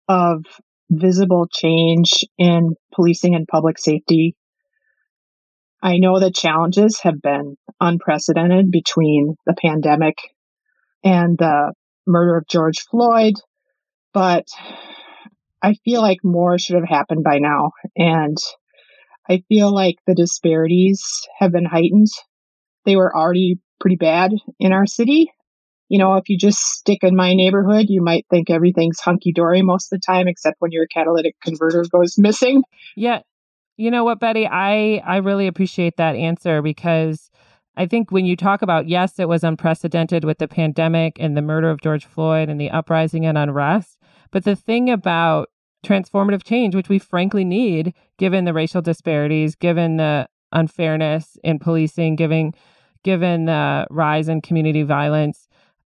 of 0.08 0.46
visible 0.90 1.50
change 1.52 2.24
in 2.38 2.76
policing 2.96 3.36
and 3.36 3.46
public 3.46 3.78
safety 3.78 4.38
I 5.82 5.98
know 5.98 6.20
the 6.20 6.32
challenges 6.32 7.00
have 7.04 7.22
been 7.22 7.56
unprecedented 7.80 8.72
between 8.72 9.36
the 9.46 9.56
pandemic 9.60 10.18
and 11.04 11.38
the 11.38 11.74
murder 12.06 12.38
of 12.38 12.48
George 12.48 12.82
Floyd, 12.92 13.36
but 14.14 14.48
I 15.62 15.76
feel 15.86 16.02
like 16.02 16.20
more 16.24 16.58
should 16.58 16.76
have 16.76 16.88
happened 16.88 17.24
by 17.24 17.40
now. 17.40 17.72
And 17.96 18.38
I 19.30 19.44
feel 19.48 19.74
like 19.74 19.96
the 20.06 20.16
disparities 20.16 21.02
have 21.40 21.52
been 21.52 21.66
heightened. 21.66 22.08
They 22.86 22.96
were 22.96 23.16
already 23.16 23.60
pretty 23.80 23.96
bad 23.96 24.32
in 24.60 24.74
our 24.74 24.86
city. 24.86 25.32
You 25.88 26.00
know, 26.00 26.16
if 26.16 26.30
you 26.30 26.38
just 26.38 26.60
stick 26.60 27.00
in 27.04 27.16
my 27.16 27.34
neighborhood, 27.34 27.86
you 27.90 28.04
might 28.04 28.26
think 28.30 28.50
everything's 28.50 29.00
hunky 29.00 29.32
dory 29.32 29.62
most 29.62 29.92
of 29.92 30.00
the 30.00 30.06
time, 30.06 30.28
except 30.28 30.58
when 30.60 30.72
your 30.72 30.88
catalytic 30.88 31.36
converter 31.44 31.84
goes 31.92 32.16
missing. 32.18 32.64
Yeah. 32.96 33.20
You 33.80 33.90
know 33.92 34.04
what, 34.04 34.20
Betty? 34.20 34.46
I 34.46 35.02
I 35.06 35.18
really 35.20 35.48
appreciate 35.48 35.96
that 35.96 36.14
answer 36.14 36.62
because 36.62 37.32
I 37.78 37.86
think 37.86 38.12
when 38.12 38.26
you 38.26 38.36
talk 38.36 38.62
about 38.62 38.90
yes, 38.90 39.20
it 39.20 39.30
was 39.30 39.42
unprecedented 39.42 40.26
with 40.26 40.40
the 40.40 40.50
pandemic 40.50 41.16
and 41.18 41.38
the 41.38 41.42
murder 41.42 41.70
of 41.70 41.80
George 41.80 42.06
Floyd 42.06 42.50
and 42.50 42.60
the 42.60 42.70
uprising 42.70 43.26
and 43.26 43.38
unrest, 43.38 43.98
but 44.32 44.44
the 44.44 44.58
thing 44.58 44.90
about 44.90 45.50
transformative 45.82 46.44
change, 46.44 46.76
which 46.76 46.90
we 46.90 47.00
frankly 47.00 47.46
need 47.46 47.94
given 48.18 48.44
the 48.44 48.52
racial 48.54 48.82
disparities, 48.82 49.56
given 49.56 49.96
the 49.96 50.28
unfairness 50.52 51.38
in 51.42 51.58
policing, 51.58 52.18
given 52.18 52.54
given 53.06 53.46
the 53.46 53.88
rise 53.90 54.28
in 54.28 54.42
community 54.42 54.84
violence. 54.84 55.48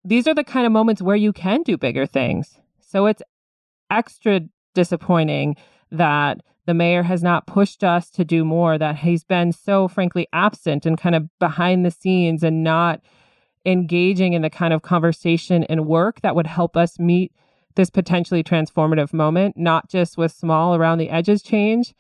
These 0.05 0.29
are 0.29 0.35
the 0.35 0.45
kind 0.45 0.67
of 0.67 0.73
moments 0.73 1.03
where 1.03 1.17
you 1.17 1.33
can 1.33 1.63
do 1.63 1.77
bigger 1.77 2.07
things. 2.07 2.61
So 2.79 3.07
it's 3.07 3.23
extra 3.91 4.43
disappointing 4.73 5.57
that 5.91 6.43
the 6.67 6.75
mayor 6.75 7.03
has 7.03 7.23
not 7.23 7.47
pushed 7.47 7.83
us 7.83 8.11
to 8.11 8.25
do 8.25 8.45
more, 8.45 8.79
that 8.79 8.97
he's 8.97 9.25
been 9.25 9.53
so 9.53 9.89
frankly 9.89 10.29
absent 10.33 10.87
and 10.87 10.99
kind 10.99 11.15
of 11.15 11.29
behind 11.39 11.85
the 11.85 11.91
scenes 11.91 12.43
and 12.43 12.63
not 12.63 13.01
engaging 13.65 14.33
in 14.33 14.43
the 14.43 14.51
kind 14.51 14.73
of 14.73 14.83
conversation 14.83 15.65
and 15.65 15.87
work 15.87 16.21
that 16.21 16.35
would 16.35 16.47
help 16.47 16.77
us 16.77 16.99
meet 16.99 17.33
this 17.75 17.91
potentially 17.91 18.43
transformative 18.43 19.13
moment, 19.13 19.57
not 19.57 19.89
just 19.89 20.19
with 20.19 20.31
small 20.31 20.75
around 20.75 20.99
the 20.99 21.11
edges 21.11 21.43
change, 21.43 21.95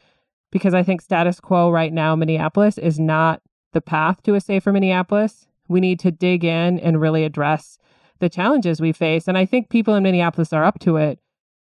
because 0.50 0.74
I 0.74 0.82
think 0.82 1.00
status 1.00 1.40
quo 1.40 1.70
right 1.70 1.92
now, 1.92 2.14
Minneapolis, 2.14 2.78
is 2.78 3.00
not 3.00 3.40
the 3.72 3.80
path 3.80 4.22
to 4.24 4.34
a 4.34 4.40
safer 4.40 4.70
Minneapolis. 4.70 5.46
We 5.68 5.80
need 5.80 5.98
to 6.00 6.10
dig 6.10 6.44
in 6.44 6.78
and 6.78 7.00
really 7.00 7.24
address 7.24 7.78
the 8.18 8.28
challenges 8.28 8.80
we 8.80 8.92
face. 8.92 9.26
And 9.26 9.38
I 9.38 9.46
think 9.46 9.70
people 9.70 9.94
in 9.94 10.02
Minneapolis 10.02 10.52
are 10.52 10.64
up 10.64 10.78
to 10.80 10.96
it, 10.98 11.18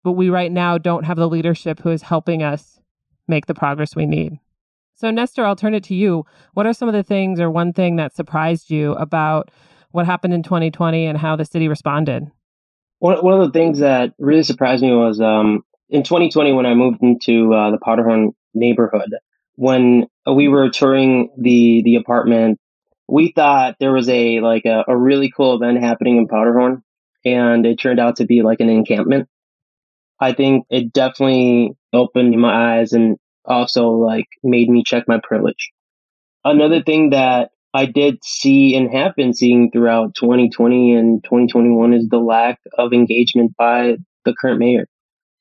but 0.09 0.13
we 0.13 0.31
right 0.31 0.51
now 0.51 0.79
don't 0.79 1.05
have 1.05 1.19
the 1.19 1.29
leadership 1.29 1.81
who 1.81 1.91
is 1.91 2.01
helping 2.01 2.43
us 2.43 2.81
make 3.29 3.45
the 3.45 3.53
progress 3.53 3.95
we 3.95 4.07
need. 4.07 4.39
So, 4.95 5.11
Nestor, 5.11 5.45
I'll 5.45 5.55
turn 5.55 5.75
it 5.75 5.85
to 5.85 5.95
you. 5.95 6.25
What 6.55 6.65
are 6.65 6.73
some 6.73 6.89
of 6.89 6.95
the 6.95 7.03
things 7.03 7.39
or 7.39 7.51
one 7.51 7.75
thing 7.75 7.97
that 7.97 8.17
surprised 8.17 8.71
you 8.71 8.93
about 8.93 9.51
what 9.91 10.07
happened 10.07 10.33
in 10.33 10.43
2020 10.43 11.05
and 11.05 11.19
how 11.19 11.37
the 11.37 11.45
city 11.45 11.69
responded? 11.69 12.27
One, 13.01 13.23
one 13.23 13.39
of 13.39 13.47
the 13.47 13.53
things 13.53 13.81
that 13.81 14.15
really 14.19 14.45
surprised 14.45 14.83
me 14.83 14.93
was 14.93 15.21
um, 15.21 15.63
in 15.91 16.05
2020 16.05 16.55
when 16.55 16.65
I 16.65 16.73
moved 16.73 17.03
into 17.03 17.53
uh, 17.53 17.71
the 17.71 17.79
Powderhorn 17.79 18.31
neighborhood, 18.55 19.11
when 19.57 20.07
we 20.27 20.49
were 20.49 20.71
touring 20.71 21.29
the 21.37 21.83
the 21.85 21.97
apartment, 21.97 22.59
we 23.09 23.33
thought 23.37 23.77
there 23.79 23.93
was 23.93 24.09
a 24.09 24.41
like 24.41 24.65
a, 24.65 24.85
a 24.89 24.97
really 24.97 25.31
cool 25.31 25.55
event 25.55 25.83
happening 25.83 26.17
in 26.17 26.29
Powderhorn, 26.29 26.83
and 27.27 27.67
it 27.67 27.79
turned 27.79 28.01
out 28.01 28.17
to 28.17 28.25
be 28.25 28.41
like 28.41 28.61
an 28.61 28.71
encampment. 28.71 29.29
I 30.21 30.33
think 30.33 30.67
it 30.71 30.93
definitely 30.93 31.73
opened 31.93 32.39
my 32.41 32.79
eyes 32.79 32.93
and 32.93 33.17
also 33.45 33.91
like 33.91 34.27
made 34.43 34.69
me 34.69 34.83
check 34.85 35.05
my 35.07 35.21
privilege. 35.23 35.71
Another 36.45 36.83
thing 36.83 37.11
that 37.11 37.51
I 37.75 37.87
did 37.87 38.25
see 38.25 38.75
and 38.75 38.93
have 38.93 39.15
been 39.15 39.35
seeing 39.35 39.71
throughout 39.71 40.15
2020 40.15 40.95
and 40.95 41.23
2021 41.25 41.93
is 41.93 42.09
the 42.09 42.19
lack 42.19 42.59
of 42.77 42.93
engagement 42.93 43.55
by 43.57 43.97
the 44.25 44.35
current 44.35 44.59
mayor. 44.59 44.87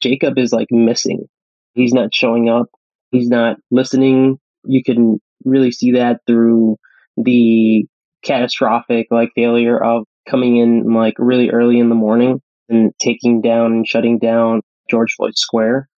Jacob 0.02 0.38
is 0.38 0.52
like 0.52 0.68
missing. 0.70 1.28
He's 1.74 1.94
not 1.94 2.14
showing 2.14 2.50
up. 2.50 2.68
He's 3.12 3.30
not 3.30 3.58
listening. 3.72 4.40
You 4.66 4.84
can 4.84 5.20
really 5.46 5.72
see 5.72 5.94
that 5.94 6.22
through 6.28 6.78
the 7.16 7.86
catastrophic 8.24 9.08
like 9.10 9.30
failure 9.36 9.82
of 9.82 10.06
coming 10.30 10.58
in 10.58 10.94
like 10.94 11.16
really 11.18 11.50
early 11.50 11.80
in 11.80 11.90
the 11.90 11.96
morning 11.96 12.42
and 12.70 12.92
taking 13.00 13.42
down 13.42 13.72
and 13.72 13.88
shutting 13.88 14.20
down 14.20 14.62
George 14.90 15.14
Floyd 15.16 15.38
Square. 15.38 15.90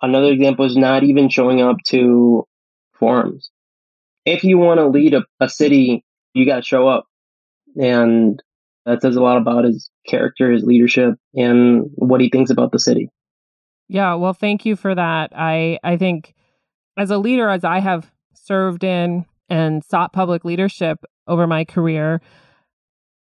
Another 0.00 0.32
example 0.32 0.64
is 0.64 0.76
not 0.76 1.04
even 1.04 1.28
showing 1.28 1.60
up 1.60 1.76
to 1.86 2.44
forums 2.92 3.50
if 4.24 4.44
you 4.44 4.58
want 4.58 4.78
to 4.78 4.86
lead 4.86 5.14
a, 5.14 5.24
a 5.40 5.48
city, 5.48 6.04
you 6.34 6.46
got 6.46 6.56
to 6.56 6.62
show 6.62 6.88
up. 6.88 7.04
And 7.76 8.42
that 8.86 9.02
says 9.02 9.16
a 9.16 9.22
lot 9.22 9.38
about 9.38 9.64
his 9.64 9.90
character, 10.06 10.50
his 10.50 10.64
leadership, 10.64 11.14
and 11.34 11.84
what 11.94 12.20
he 12.20 12.28
thinks 12.28 12.50
about 12.50 12.72
the 12.72 12.78
city. 12.78 13.08
Yeah, 13.88 14.14
well, 14.14 14.32
thank 14.32 14.64
you 14.64 14.76
for 14.76 14.94
that. 14.94 15.32
I 15.34 15.78
I 15.82 15.96
think 15.96 16.34
as 16.96 17.10
a 17.10 17.18
leader, 17.18 17.48
as 17.48 17.64
I 17.64 17.80
have 17.80 18.10
served 18.34 18.84
in 18.84 19.26
and 19.48 19.84
sought 19.84 20.12
public 20.12 20.44
leadership 20.44 21.04
over 21.26 21.46
my 21.46 21.64
career, 21.64 22.20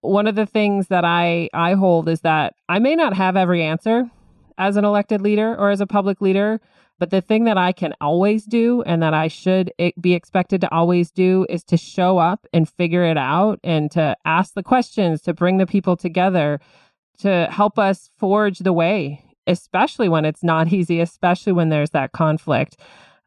one 0.00 0.26
of 0.26 0.34
the 0.34 0.46
things 0.46 0.88
that 0.88 1.04
I 1.04 1.48
I 1.52 1.74
hold 1.74 2.08
is 2.08 2.20
that 2.22 2.54
I 2.68 2.78
may 2.78 2.94
not 2.94 3.14
have 3.14 3.36
every 3.36 3.62
answer 3.62 4.10
as 4.58 4.76
an 4.76 4.84
elected 4.84 5.20
leader 5.20 5.54
or 5.54 5.70
as 5.70 5.80
a 5.80 5.86
public 5.86 6.20
leader, 6.20 6.60
but 6.98 7.10
the 7.10 7.20
thing 7.20 7.44
that 7.44 7.58
I 7.58 7.72
can 7.72 7.92
always 8.00 8.44
do 8.44 8.82
and 8.82 9.02
that 9.02 9.14
I 9.14 9.28
should 9.28 9.72
be 10.00 10.14
expected 10.14 10.60
to 10.60 10.72
always 10.72 11.10
do 11.10 11.44
is 11.48 11.64
to 11.64 11.76
show 11.76 12.18
up 12.18 12.46
and 12.52 12.68
figure 12.68 13.04
it 13.04 13.18
out 13.18 13.58
and 13.64 13.90
to 13.92 14.16
ask 14.24 14.54
the 14.54 14.62
questions, 14.62 15.20
to 15.22 15.34
bring 15.34 15.56
the 15.56 15.66
people 15.66 15.96
together, 15.96 16.60
to 17.18 17.48
help 17.50 17.78
us 17.78 18.10
forge 18.16 18.60
the 18.60 18.72
way, 18.72 19.24
especially 19.46 20.08
when 20.08 20.24
it's 20.24 20.44
not 20.44 20.72
easy, 20.72 21.00
especially 21.00 21.52
when 21.52 21.68
there's 21.68 21.90
that 21.90 22.12
conflict. 22.12 22.76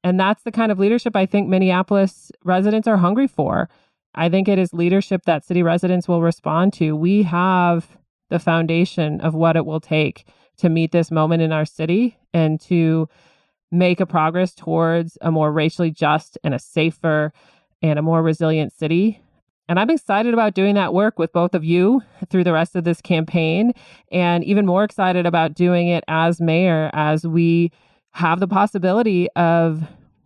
And 0.03 0.19
that's 0.19 0.43
the 0.43 0.51
kind 0.51 0.71
of 0.71 0.79
leadership 0.79 1.15
I 1.15 1.25
think 1.25 1.49
Minneapolis 1.49 2.31
residents 2.45 2.87
are 2.87 2.97
hungry 2.97 3.27
for. 3.27 3.69
I 4.15 4.29
think 4.29 4.47
it 4.47 4.57
is 4.57 4.73
leadership 4.73 5.23
that 5.25 5.45
city 5.45 5.61
residents 5.61 6.07
will 6.07 6.21
respond 6.21 6.73
to. 6.73 6.95
We 6.95 7.23
have 7.23 7.97
the 8.29 8.39
foundation 8.39 9.19
of 9.21 9.35
what 9.35 9.55
it 9.55 9.65
will 9.65 9.79
take 9.79 10.25
to 10.57 10.69
meet 10.69 10.91
this 10.91 11.11
moment 11.11 11.41
in 11.41 11.51
our 11.51 11.65
city 11.65 12.17
and 12.33 12.59
to 12.61 13.07
make 13.71 13.99
a 13.99 14.05
progress 14.05 14.53
towards 14.53 15.17
a 15.21 15.31
more 15.31 15.51
racially 15.51 15.91
just 15.91 16.37
and 16.43 16.53
a 16.53 16.59
safer 16.59 17.33
and 17.81 17.99
a 17.99 18.01
more 18.01 18.23
resilient 18.23 18.73
city. 18.73 19.21
And 19.69 19.79
I'm 19.79 19.89
excited 19.89 20.33
about 20.33 20.53
doing 20.53 20.75
that 20.75 20.93
work 20.93 21.19
with 21.19 21.33
both 21.33 21.53
of 21.53 21.65
you 21.65 22.01
through 22.29 22.45
the 22.45 22.53
rest 22.53 22.75
of 22.75 22.85
this 22.85 23.01
campaign, 23.01 23.73
and 24.11 24.43
even 24.45 24.65
more 24.65 24.85
excited 24.85 25.25
about 25.25 25.53
doing 25.53 25.89
it 25.89 26.05
as 26.07 26.39
mayor 26.39 26.89
as 26.93 27.27
we 27.27 27.71
have 28.11 28.39
the 28.39 28.47
possibility 28.47 29.29
of 29.35 29.83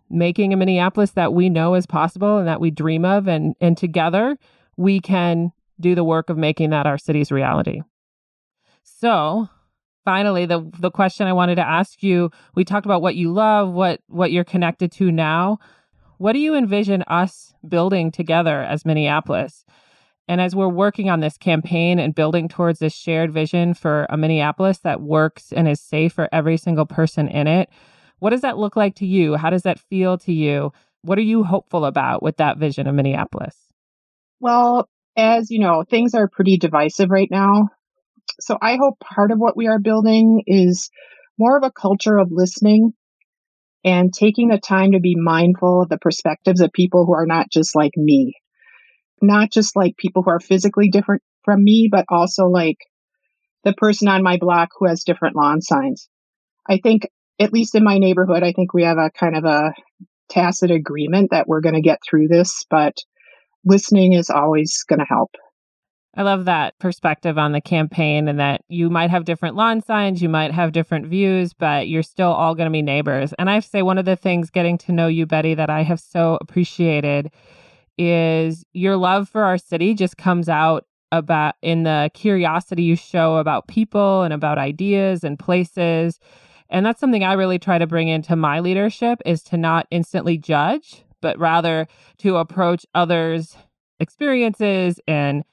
making 0.08 0.52
a 0.52 0.56
Minneapolis 0.56 1.12
that 1.12 1.34
we 1.34 1.48
know 1.48 1.74
is 1.74 1.86
possible 1.86 2.38
and 2.38 2.46
that 2.46 2.60
we 2.60 2.70
dream 2.70 3.04
of. 3.04 3.26
And, 3.26 3.56
and 3.60 3.76
together 3.76 4.38
we 4.76 5.00
can 5.00 5.52
do 5.80 5.94
the 5.94 6.04
work 6.04 6.30
of 6.30 6.38
making 6.38 6.70
that 6.70 6.86
our 6.86 6.98
city's 6.98 7.32
reality. 7.32 7.82
So 8.84 9.48
finally 10.04 10.46
the 10.46 10.68
the 10.78 10.90
question 10.90 11.26
I 11.26 11.32
wanted 11.32 11.56
to 11.56 11.66
ask 11.66 12.02
you, 12.02 12.30
we 12.54 12.64
talked 12.64 12.86
about 12.86 13.02
what 13.02 13.16
you 13.16 13.32
love, 13.32 13.72
what 13.72 14.00
what 14.08 14.32
you're 14.32 14.44
connected 14.44 14.92
to 14.92 15.10
now. 15.10 15.58
What 16.18 16.32
do 16.34 16.38
you 16.38 16.54
envision 16.54 17.02
us 17.02 17.52
building 17.66 18.12
together 18.12 18.62
as 18.62 18.84
Minneapolis? 18.84 19.64
And 20.28 20.40
as 20.40 20.54
we're 20.54 20.68
working 20.68 21.10
on 21.10 21.20
this 21.20 21.36
campaign 21.36 21.98
and 21.98 22.14
building 22.14 22.48
towards 22.48 22.78
this 22.78 22.94
shared 22.94 23.32
vision 23.32 23.74
for 23.74 24.06
a 24.08 24.16
Minneapolis 24.16 24.78
that 24.78 25.00
works 25.00 25.52
and 25.52 25.68
is 25.68 25.80
safe 25.80 26.12
for 26.12 26.28
every 26.32 26.56
single 26.56 26.86
person 26.86 27.28
in 27.28 27.48
it, 27.48 27.68
what 28.20 28.30
does 28.30 28.42
that 28.42 28.56
look 28.56 28.76
like 28.76 28.94
to 28.96 29.06
you? 29.06 29.34
How 29.34 29.50
does 29.50 29.62
that 29.62 29.80
feel 29.80 30.16
to 30.18 30.32
you? 30.32 30.72
What 31.02 31.18
are 31.18 31.22
you 31.22 31.42
hopeful 31.42 31.84
about 31.84 32.22
with 32.22 32.36
that 32.36 32.56
vision 32.56 32.86
of 32.86 32.94
Minneapolis? 32.94 33.56
Well, 34.38 34.88
as 35.16 35.50
you 35.50 35.58
know, 35.58 35.82
things 35.88 36.14
are 36.14 36.28
pretty 36.28 36.56
divisive 36.56 37.10
right 37.10 37.28
now. 37.30 37.70
So 38.40 38.58
I 38.60 38.76
hope 38.76 38.98
part 39.00 39.30
of 39.30 39.38
what 39.38 39.56
we 39.56 39.66
are 39.66 39.78
building 39.78 40.42
is 40.46 40.90
more 41.38 41.56
of 41.56 41.64
a 41.64 41.70
culture 41.70 42.18
of 42.18 42.28
listening 42.30 42.92
and 43.84 44.12
taking 44.12 44.48
the 44.48 44.58
time 44.58 44.92
to 44.92 45.00
be 45.00 45.16
mindful 45.16 45.82
of 45.82 45.88
the 45.88 45.98
perspectives 45.98 46.60
of 46.60 46.72
people 46.72 47.04
who 47.04 47.14
are 47.14 47.26
not 47.26 47.50
just 47.50 47.74
like 47.74 47.92
me. 47.96 48.34
Not 49.20 49.50
just 49.50 49.76
like 49.76 49.96
people 49.96 50.22
who 50.22 50.30
are 50.30 50.40
physically 50.40 50.88
different 50.88 51.22
from 51.44 51.62
me, 51.62 51.88
but 51.90 52.04
also 52.08 52.46
like 52.46 52.78
the 53.64 53.72
person 53.72 54.08
on 54.08 54.22
my 54.22 54.36
block 54.36 54.70
who 54.78 54.86
has 54.86 55.04
different 55.04 55.36
lawn 55.36 55.60
signs. 55.60 56.08
I 56.68 56.78
think, 56.78 57.08
at 57.38 57.52
least 57.52 57.74
in 57.74 57.84
my 57.84 57.98
neighborhood, 57.98 58.42
I 58.42 58.52
think 58.52 58.72
we 58.72 58.84
have 58.84 58.98
a 58.98 59.10
kind 59.10 59.36
of 59.36 59.44
a 59.44 59.72
tacit 60.28 60.70
agreement 60.70 61.30
that 61.30 61.48
we're 61.48 61.60
going 61.60 61.74
to 61.74 61.80
get 61.80 62.00
through 62.08 62.28
this, 62.28 62.64
but 62.70 62.96
listening 63.64 64.12
is 64.12 64.30
always 64.30 64.84
going 64.88 65.00
to 65.00 65.06
help. 65.08 65.30
I 66.14 66.22
love 66.22 66.44
that 66.44 66.78
perspective 66.78 67.38
on 67.38 67.52
the 67.52 67.60
campaign 67.60 68.28
and 68.28 68.38
that 68.38 68.62
you 68.68 68.90
might 68.90 69.08
have 69.08 69.24
different 69.24 69.56
lawn 69.56 69.80
signs, 69.80 70.20
you 70.20 70.28
might 70.28 70.52
have 70.52 70.72
different 70.72 71.06
views, 71.06 71.54
but 71.54 71.88
you're 71.88 72.02
still 72.02 72.32
all 72.32 72.54
going 72.54 72.66
to 72.66 72.72
be 72.72 72.82
neighbors. 72.82 73.32
And 73.38 73.48
I 73.48 73.54
have 73.54 73.64
to 73.64 73.70
say, 73.70 73.80
one 73.82 73.96
of 73.96 74.04
the 74.04 74.16
things 74.16 74.50
getting 74.50 74.76
to 74.78 74.92
know 74.92 75.06
you, 75.06 75.24
Betty, 75.24 75.54
that 75.54 75.70
I 75.70 75.82
have 75.82 76.00
so 76.00 76.36
appreciated 76.42 77.30
is 77.96 78.64
your 78.74 78.96
love 78.96 79.28
for 79.28 79.44
our 79.44 79.56
city 79.56 79.94
just 79.94 80.18
comes 80.18 80.50
out 80.50 80.84
about 81.12 81.54
in 81.62 81.84
the 81.84 82.10
curiosity 82.12 82.82
you 82.82 82.96
show 82.96 83.36
about 83.36 83.68
people 83.68 84.22
and 84.22 84.34
about 84.34 84.58
ideas 84.58 85.24
and 85.24 85.38
places. 85.38 86.18
And 86.68 86.84
that's 86.84 87.00
something 87.00 87.24
I 87.24 87.34
really 87.34 87.58
try 87.58 87.78
to 87.78 87.86
bring 87.86 88.08
into 88.08 88.36
my 88.36 88.60
leadership 88.60 89.20
is 89.24 89.42
to 89.44 89.56
not 89.56 89.86
instantly 89.90 90.36
judge, 90.36 91.04
but 91.22 91.38
rather 91.38 91.86
to 92.18 92.36
approach 92.36 92.84
others' 92.94 93.56
experiences 94.00 95.00
and 95.06 95.44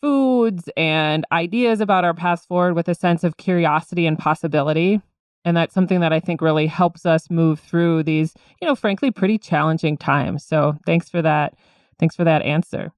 foods 0.00 0.68
and 0.76 1.24
ideas 1.32 1.80
about 1.80 2.04
our 2.04 2.14
path 2.14 2.44
forward 2.46 2.74
with 2.74 2.88
a 2.88 2.94
sense 2.94 3.24
of 3.24 3.36
curiosity 3.36 4.06
and 4.06 4.18
possibility. 4.18 5.00
And 5.44 5.56
that's 5.56 5.74
something 5.74 6.00
that 6.00 6.12
I 6.12 6.20
think 6.20 6.40
really 6.40 6.66
helps 6.66 7.06
us 7.06 7.30
move 7.30 7.60
through 7.60 8.02
these, 8.02 8.34
you 8.60 8.68
know, 8.68 8.74
frankly, 8.74 9.10
pretty 9.10 9.38
challenging 9.38 9.96
times. 9.96 10.44
So 10.44 10.76
thanks 10.84 11.08
for 11.08 11.22
that. 11.22 11.54
Thanks 11.98 12.16
for 12.16 12.24
that 12.24 12.42
answer. 12.42 12.92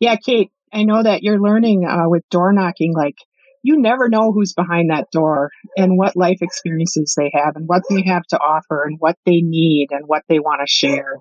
Yeah, 0.00 0.16
Kate, 0.16 0.50
I 0.72 0.84
know 0.84 1.02
that 1.02 1.22
you're 1.22 1.40
learning 1.40 1.86
uh, 1.86 2.08
with 2.08 2.28
door 2.30 2.52
knocking, 2.52 2.92
like 2.94 3.16
you 3.62 3.80
never 3.80 4.08
know 4.08 4.32
who's 4.32 4.52
behind 4.52 4.90
that 4.90 5.10
door 5.12 5.50
and 5.76 5.96
what 5.96 6.16
life 6.16 6.38
experiences 6.42 7.14
they 7.16 7.30
have 7.32 7.56
and 7.56 7.68
what 7.68 7.82
they 7.88 8.02
have 8.02 8.24
to 8.24 8.38
offer 8.38 8.84
and 8.84 8.96
what 8.98 9.16
they 9.24 9.40
need 9.40 9.88
and 9.92 10.04
what 10.06 10.24
they 10.28 10.40
want 10.40 10.60
to 10.60 10.66
share. 10.66 11.18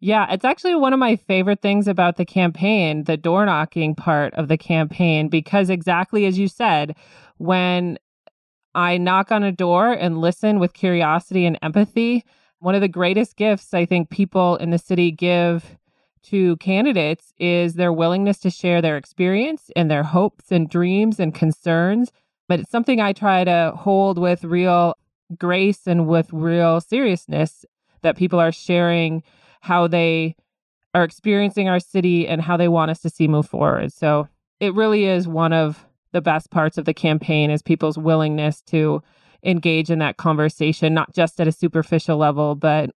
Yeah, 0.00 0.32
it's 0.32 0.44
actually 0.44 0.76
one 0.76 0.92
of 0.92 1.00
my 1.00 1.16
favorite 1.16 1.60
things 1.60 1.88
about 1.88 2.16
the 2.16 2.24
campaign, 2.24 3.04
the 3.04 3.16
door 3.16 3.44
knocking 3.44 3.96
part 3.96 4.32
of 4.34 4.46
the 4.48 4.56
campaign, 4.56 5.28
because 5.28 5.70
exactly 5.70 6.24
as 6.26 6.38
you 6.38 6.46
said, 6.46 6.96
when 7.38 7.98
I 8.74 8.96
knock 8.96 9.32
on 9.32 9.42
a 9.42 9.50
door 9.50 9.92
and 9.92 10.20
listen 10.20 10.60
with 10.60 10.72
curiosity 10.72 11.46
and 11.46 11.58
empathy, 11.62 12.24
one 12.60 12.76
of 12.76 12.80
the 12.80 12.88
greatest 12.88 13.36
gifts 13.36 13.74
I 13.74 13.86
think 13.86 14.10
people 14.10 14.56
in 14.56 14.70
the 14.70 14.78
city 14.78 15.10
give 15.10 15.76
to 16.24 16.56
candidates 16.58 17.32
is 17.38 17.74
their 17.74 17.92
willingness 17.92 18.38
to 18.40 18.50
share 18.50 18.80
their 18.80 18.96
experience 18.96 19.70
and 19.74 19.90
their 19.90 20.02
hopes 20.04 20.52
and 20.52 20.68
dreams 20.68 21.18
and 21.18 21.34
concerns. 21.34 22.12
But 22.48 22.60
it's 22.60 22.70
something 22.70 23.00
I 23.00 23.12
try 23.12 23.42
to 23.44 23.72
hold 23.76 24.18
with 24.18 24.44
real 24.44 24.94
grace 25.36 25.86
and 25.86 26.06
with 26.06 26.32
real 26.32 26.80
seriousness 26.80 27.64
that 28.02 28.16
people 28.16 28.38
are 28.38 28.52
sharing 28.52 29.22
how 29.60 29.86
they 29.86 30.36
are 30.94 31.04
experiencing 31.04 31.68
our 31.68 31.80
city 31.80 32.26
and 32.26 32.40
how 32.40 32.56
they 32.56 32.68
want 32.68 32.90
us 32.90 33.00
to 33.00 33.10
see 33.10 33.28
move 33.28 33.46
forward. 33.46 33.92
So 33.92 34.28
it 34.60 34.74
really 34.74 35.04
is 35.04 35.28
one 35.28 35.52
of 35.52 35.84
the 36.12 36.20
best 36.20 36.50
parts 36.50 36.78
of 36.78 36.84
the 36.84 36.94
campaign 36.94 37.50
is 37.50 37.62
people's 37.62 37.98
willingness 37.98 38.62
to 38.62 39.02
engage 39.44 39.90
in 39.90 39.98
that 40.00 40.16
conversation, 40.16 40.94
not 40.94 41.14
just 41.14 41.40
at 41.40 41.48
a 41.48 41.52
superficial 41.52 42.16
level, 42.16 42.54
but 42.54 42.90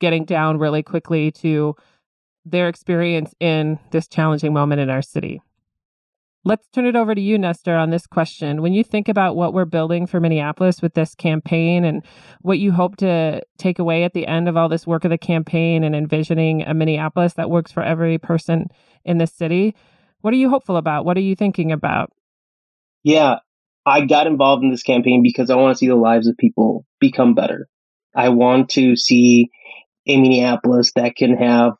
getting 0.00 0.24
down 0.24 0.58
really 0.58 0.82
quickly 0.82 1.30
to 1.30 1.74
their 2.44 2.68
experience 2.68 3.34
in 3.40 3.78
this 3.90 4.06
challenging 4.06 4.52
moment 4.52 4.80
in 4.80 4.90
our 4.90 5.02
city. 5.02 5.40
Let's 6.48 6.66
turn 6.68 6.86
it 6.86 6.96
over 6.96 7.14
to 7.14 7.20
you, 7.20 7.36
Nestor, 7.36 7.76
on 7.76 7.90
this 7.90 8.06
question. 8.06 8.62
When 8.62 8.72
you 8.72 8.82
think 8.82 9.10
about 9.10 9.36
what 9.36 9.52
we're 9.52 9.66
building 9.66 10.06
for 10.06 10.18
Minneapolis 10.18 10.80
with 10.80 10.94
this 10.94 11.14
campaign 11.14 11.84
and 11.84 12.02
what 12.40 12.58
you 12.58 12.72
hope 12.72 12.96
to 12.96 13.42
take 13.58 13.78
away 13.78 14.02
at 14.04 14.14
the 14.14 14.26
end 14.26 14.48
of 14.48 14.56
all 14.56 14.70
this 14.70 14.86
work 14.86 15.04
of 15.04 15.10
the 15.10 15.18
campaign 15.18 15.84
and 15.84 15.94
envisioning 15.94 16.62
a 16.62 16.72
Minneapolis 16.72 17.34
that 17.34 17.50
works 17.50 17.70
for 17.70 17.82
every 17.82 18.16
person 18.16 18.68
in 19.04 19.18
the 19.18 19.26
city, 19.26 19.76
what 20.22 20.32
are 20.32 20.38
you 20.38 20.48
hopeful 20.48 20.78
about? 20.78 21.04
What 21.04 21.18
are 21.18 21.20
you 21.20 21.36
thinking 21.36 21.70
about? 21.70 22.12
Yeah, 23.02 23.40
I 23.84 24.06
got 24.06 24.26
involved 24.26 24.64
in 24.64 24.70
this 24.70 24.82
campaign 24.82 25.22
because 25.22 25.50
I 25.50 25.56
want 25.56 25.74
to 25.74 25.78
see 25.78 25.88
the 25.88 25.96
lives 25.96 26.28
of 26.28 26.38
people 26.38 26.86
become 26.98 27.34
better. 27.34 27.68
I 28.16 28.30
want 28.30 28.70
to 28.70 28.96
see 28.96 29.50
a 30.06 30.18
Minneapolis 30.18 30.92
that 30.96 31.14
can 31.14 31.36
have 31.36 31.72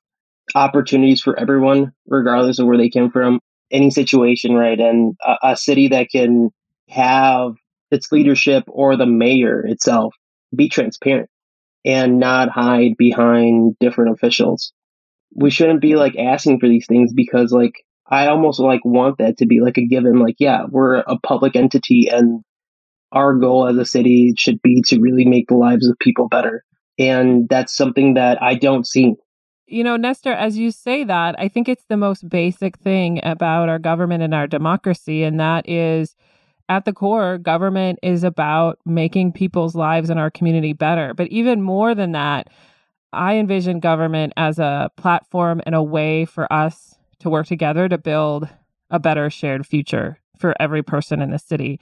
opportunities 0.55 1.23
for 1.23 1.41
everyone, 1.41 1.93
regardless 2.07 2.59
of 2.59 2.67
where 2.67 2.77
they 2.77 2.91
came 2.91 3.11
from, 3.11 3.41
any 3.71 3.91
situation, 3.91 4.55
right? 4.55 4.79
And 4.79 5.17
a, 5.25 5.51
a 5.51 5.57
city 5.57 5.89
that 5.89 6.09
can 6.11 6.51
have 6.89 7.53
its 7.91 8.11
leadership 8.13 8.65
or 8.69 8.97
the 8.97 9.07
mayor 9.07 9.65
itself 9.67 10.15
be 10.55 10.69
transparent 10.69 11.31
and 11.85 12.19
not 12.19 12.49
hide 12.49 12.97
behind 12.97 13.77
different 13.81 14.13
officials. 14.15 14.73
We 15.35 15.51
shouldn't 15.51 15.81
be 15.81 15.97
like 15.97 16.17
asking 16.17 16.61
for 16.61 16.69
these 16.69 16.87
things 16.87 17.13
because 17.13 17.53
like 17.53 17.75
I 18.07 18.29
almost 18.29 18.59
like 18.59 18.85
want 18.85 19.19
that 19.19 19.39
to 19.39 19.47
be 19.47 19.61
like 19.61 19.79
a 19.79 19.87
given. 19.87 20.19
Like, 20.19 20.37
yeah, 20.39 20.63
we're 20.69 20.97
a 20.97 21.19
public 21.19 21.57
entity 21.57 22.09
and 22.11 22.43
our 23.13 23.35
goal 23.35 23.67
as 23.69 23.77
a 23.77 23.85
city 23.85 24.35
should 24.37 24.61
be 24.63 24.83
to 24.87 25.01
really 25.01 25.25
make 25.25 25.49
the 25.49 25.57
lives 25.57 25.89
of 25.89 25.99
people 25.99 26.29
better. 26.29 26.65
And 26.99 27.49
that's 27.49 27.77
something 27.77 28.15
that 28.15 28.43
I 28.43 28.55
don't 28.55 28.87
see 28.87 29.15
you 29.69 29.85
know, 29.85 29.97
Nestor, 29.97 30.33
as 30.33 30.57
you 30.57 30.71
say 30.71 31.05
that, 31.05 31.35
I 31.39 31.49
think 31.49 31.69
it's 31.69 31.85
the 31.85 31.97
most 31.97 32.29
basic 32.29 32.79
thing 32.79 33.21
about 33.23 33.69
our 33.69 33.79
government 33.79 34.23
and 34.23 34.35
our 34.35 34.47
democracy. 34.47 35.23
And 35.23 35.39
that 35.39 35.69
is 35.69 36.17
at 36.69 36.85
the 36.85 36.93
core, 36.93 37.39
government 37.39 37.99
is 38.03 38.25
about 38.25 38.79
making 38.87 39.33
people's 39.33 39.75
lives 39.75 40.11
in 40.11 40.19
our 40.19 40.31
community 40.31 40.73
better. 40.73 41.15
But 41.15 41.29
even 41.29 41.63
more 41.63 41.95
than 41.95 42.13
that, 42.13 42.49
I 43.13 43.37
envision 43.37 43.81
government 43.81 44.33
as 44.37 44.59
a 44.59 44.91
platform 44.97 45.61
and 45.67 45.75
a 45.75 45.83
way 45.83 46.25
for 46.25 46.51
us 46.53 46.97
to 47.21 47.31
work 47.31 47.47
together 47.47 47.89
to 47.89 47.99
build 47.99 48.49
a 48.91 48.99
better 48.99 49.31
shared 49.31 49.67
future 49.67 50.19
for 50.39 50.55
every 50.61 50.83
person 50.83 51.21
in 51.21 51.31
the 51.31 51.39
city. 51.39 51.81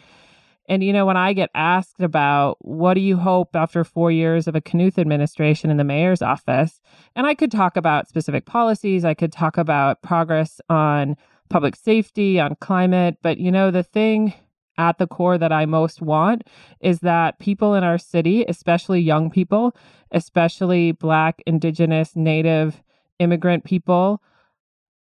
And, 0.68 0.83
you 0.83 0.92
know, 0.92 1.07
when 1.07 1.16
I 1.16 1.33
get 1.33 1.50
asked 1.55 2.00
about 2.00 2.59
what 2.61 2.94
do 2.94 3.00
you 3.00 3.16
hope 3.16 3.55
after 3.55 3.85
four 3.85 4.11
years 4.11 4.48
of 4.48 4.55
a 4.55 4.61
Knuth 4.61 4.98
administration 4.98 5.70
in 5.70 5.76
the 5.76 5.85
mayor's 5.85 6.22
office, 6.22 6.81
and 7.14 7.26
I 7.26 7.35
could 7.35 7.52
talk 7.52 7.76
about 7.76 8.09
specific 8.09 8.46
policies, 8.46 9.05
I 9.05 9.14
could 9.14 9.33
talk 9.33 9.59
about 9.59 10.02
progress 10.02 10.61
on 10.68 11.16
public 11.48 11.76
safety, 11.76 12.40
on 12.40 12.57
climate, 12.57 13.18
but, 13.22 13.38
you 13.38 13.52
know, 13.52 13.70
the 13.70 13.85
thing 13.85 14.35
at 14.79 14.98
the 14.98 15.07
core 15.07 15.38
that 15.38 15.52
I 15.52 15.66
most 15.66 16.02
want 16.02 16.42
is 16.81 17.00
that 17.00 17.38
people 17.38 17.74
in 17.74 17.85
our 17.85 17.98
city, 17.98 18.44
especially 18.48 19.00
young 19.00 19.31
people, 19.31 19.76
especially 20.11 20.92
Black, 20.92 21.42
Indigenous, 21.46 22.14
Native, 22.14 22.83
immigrant 23.18 23.64
people, 23.64 24.22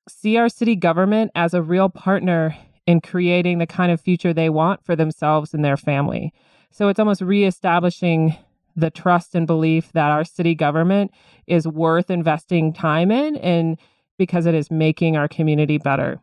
see 0.07 0.37
our 0.37 0.49
city 0.49 0.75
government 0.75 1.31
as 1.33 1.53
a 1.53 1.61
real 1.61 1.89
partner 1.89 2.55
in 2.85 3.01
creating 3.01 3.59
the 3.59 3.67
kind 3.67 3.91
of 3.91 4.01
future 4.01 4.33
they 4.33 4.49
want 4.49 4.83
for 4.83 4.95
themselves 4.95 5.53
and 5.53 5.63
their 5.63 5.77
family. 5.77 6.33
So 6.71 6.87
it's 6.89 6.99
almost 6.99 7.21
reestablishing 7.21 8.35
the 8.75 8.89
trust 8.89 9.35
and 9.35 9.45
belief 9.45 9.91
that 9.93 10.11
our 10.11 10.23
city 10.23 10.55
government 10.55 11.11
is 11.47 11.67
worth 11.67 12.09
investing 12.09 12.73
time 12.73 13.11
in 13.11 13.35
and 13.37 13.77
because 14.17 14.45
it 14.45 14.55
is 14.55 14.71
making 14.71 15.15
our 15.15 15.27
community 15.27 15.77
better. 15.77 16.19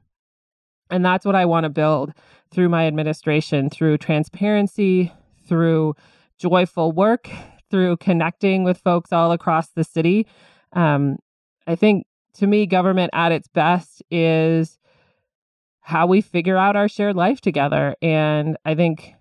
And 0.90 1.04
that's 1.04 1.24
what 1.24 1.36
I 1.36 1.44
want 1.44 1.64
to 1.64 1.70
build 1.70 2.12
through 2.50 2.68
my 2.68 2.86
administration, 2.86 3.70
through 3.70 3.98
transparency, 3.98 5.12
through 5.46 5.94
joyful 6.38 6.90
work, 6.92 7.30
through 7.70 7.96
connecting 7.98 8.64
with 8.64 8.78
folks 8.78 9.12
all 9.12 9.30
across 9.30 9.68
the 9.68 9.84
city. 9.84 10.26
Um, 10.72 11.18
I 11.66 11.76
think 11.76 12.06
to 12.34 12.46
me, 12.46 12.66
government 12.66 13.10
at 13.12 13.32
its 13.32 13.48
best 13.48 14.02
is 14.10 14.78
how 15.90 16.06
we 16.06 16.20
figure 16.20 16.56
out 16.56 16.76
our 16.76 16.88
shared 16.88 17.16
life 17.16 17.40
together. 17.40 17.96
And 18.00 18.56
I 18.64 18.74
think 18.74 19.14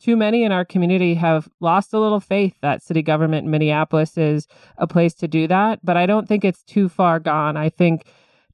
too 0.00 0.16
many 0.16 0.44
in 0.44 0.52
our 0.52 0.64
community 0.64 1.14
have 1.14 1.48
lost 1.60 1.92
a 1.92 1.98
little 1.98 2.20
faith 2.20 2.54
that 2.62 2.82
city 2.82 3.02
government 3.02 3.44
in 3.44 3.50
Minneapolis 3.50 4.16
is 4.16 4.46
a 4.78 4.86
place 4.86 5.14
to 5.14 5.28
do 5.28 5.48
that. 5.48 5.84
But 5.84 5.96
I 5.96 6.06
don't 6.06 6.28
think 6.28 6.44
it's 6.44 6.62
too 6.62 6.88
far 6.88 7.18
gone. 7.18 7.56
I 7.56 7.68
think 7.68 8.04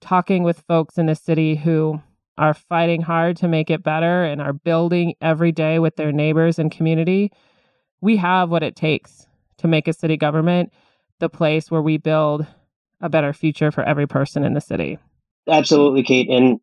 talking 0.00 0.42
with 0.42 0.64
folks 0.66 0.96
in 0.96 1.06
the 1.06 1.14
city 1.14 1.54
who 1.54 2.00
are 2.38 2.54
fighting 2.54 3.02
hard 3.02 3.36
to 3.36 3.48
make 3.48 3.70
it 3.70 3.82
better 3.82 4.24
and 4.24 4.40
are 4.40 4.52
building 4.52 5.14
every 5.20 5.52
day 5.52 5.78
with 5.78 5.96
their 5.96 6.12
neighbors 6.12 6.58
and 6.58 6.72
community, 6.72 7.30
we 8.00 8.16
have 8.16 8.50
what 8.50 8.62
it 8.62 8.76
takes 8.76 9.26
to 9.58 9.68
make 9.68 9.86
a 9.86 9.92
city 9.92 10.16
government 10.16 10.72
the 11.18 11.28
place 11.28 11.70
where 11.70 11.82
we 11.82 11.96
build 11.96 12.46
a 13.00 13.08
better 13.08 13.32
future 13.32 13.70
for 13.70 13.84
every 13.84 14.06
person 14.06 14.42
in 14.42 14.54
the 14.54 14.60
city. 14.60 14.98
Absolutely, 15.48 16.02
Kate. 16.02 16.28
And 16.28 16.60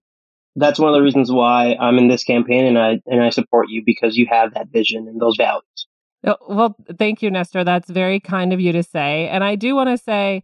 that's 0.56 0.80
one 0.80 0.90
of 0.90 0.96
the 0.96 1.02
reasons 1.02 1.32
why 1.32 1.76
I'm 1.80 1.98
in 1.98 2.08
this 2.08 2.24
campaign 2.24 2.66
and 2.66 2.78
I 2.78 3.02
and 3.06 3.22
I 3.22 3.30
support 3.30 3.68
you 3.70 3.84
because 3.86 4.18
you 4.18 4.28
have 4.30 4.54
that 4.54 4.70
vision 4.70 5.08
and 5.08 5.20
those 5.20 5.36
values. 5.38 5.88
Oh, 6.26 6.38
well, 6.48 6.76
thank 6.98 7.22
you, 7.22 7.30
Nestor. 7.30 7.64
That's 7.64 7.90
very 7.90 8.20
kind 8.20 8.54
of 8.54 8.60
you 8.60 8.72
to 8.72 8.84
say. 8.84 9.28
And 9.28 9.44
I 9.44 9.56
do 9.56 9.76
want 9.76 9.90
to 9.90 9.98
say 9.98 10.44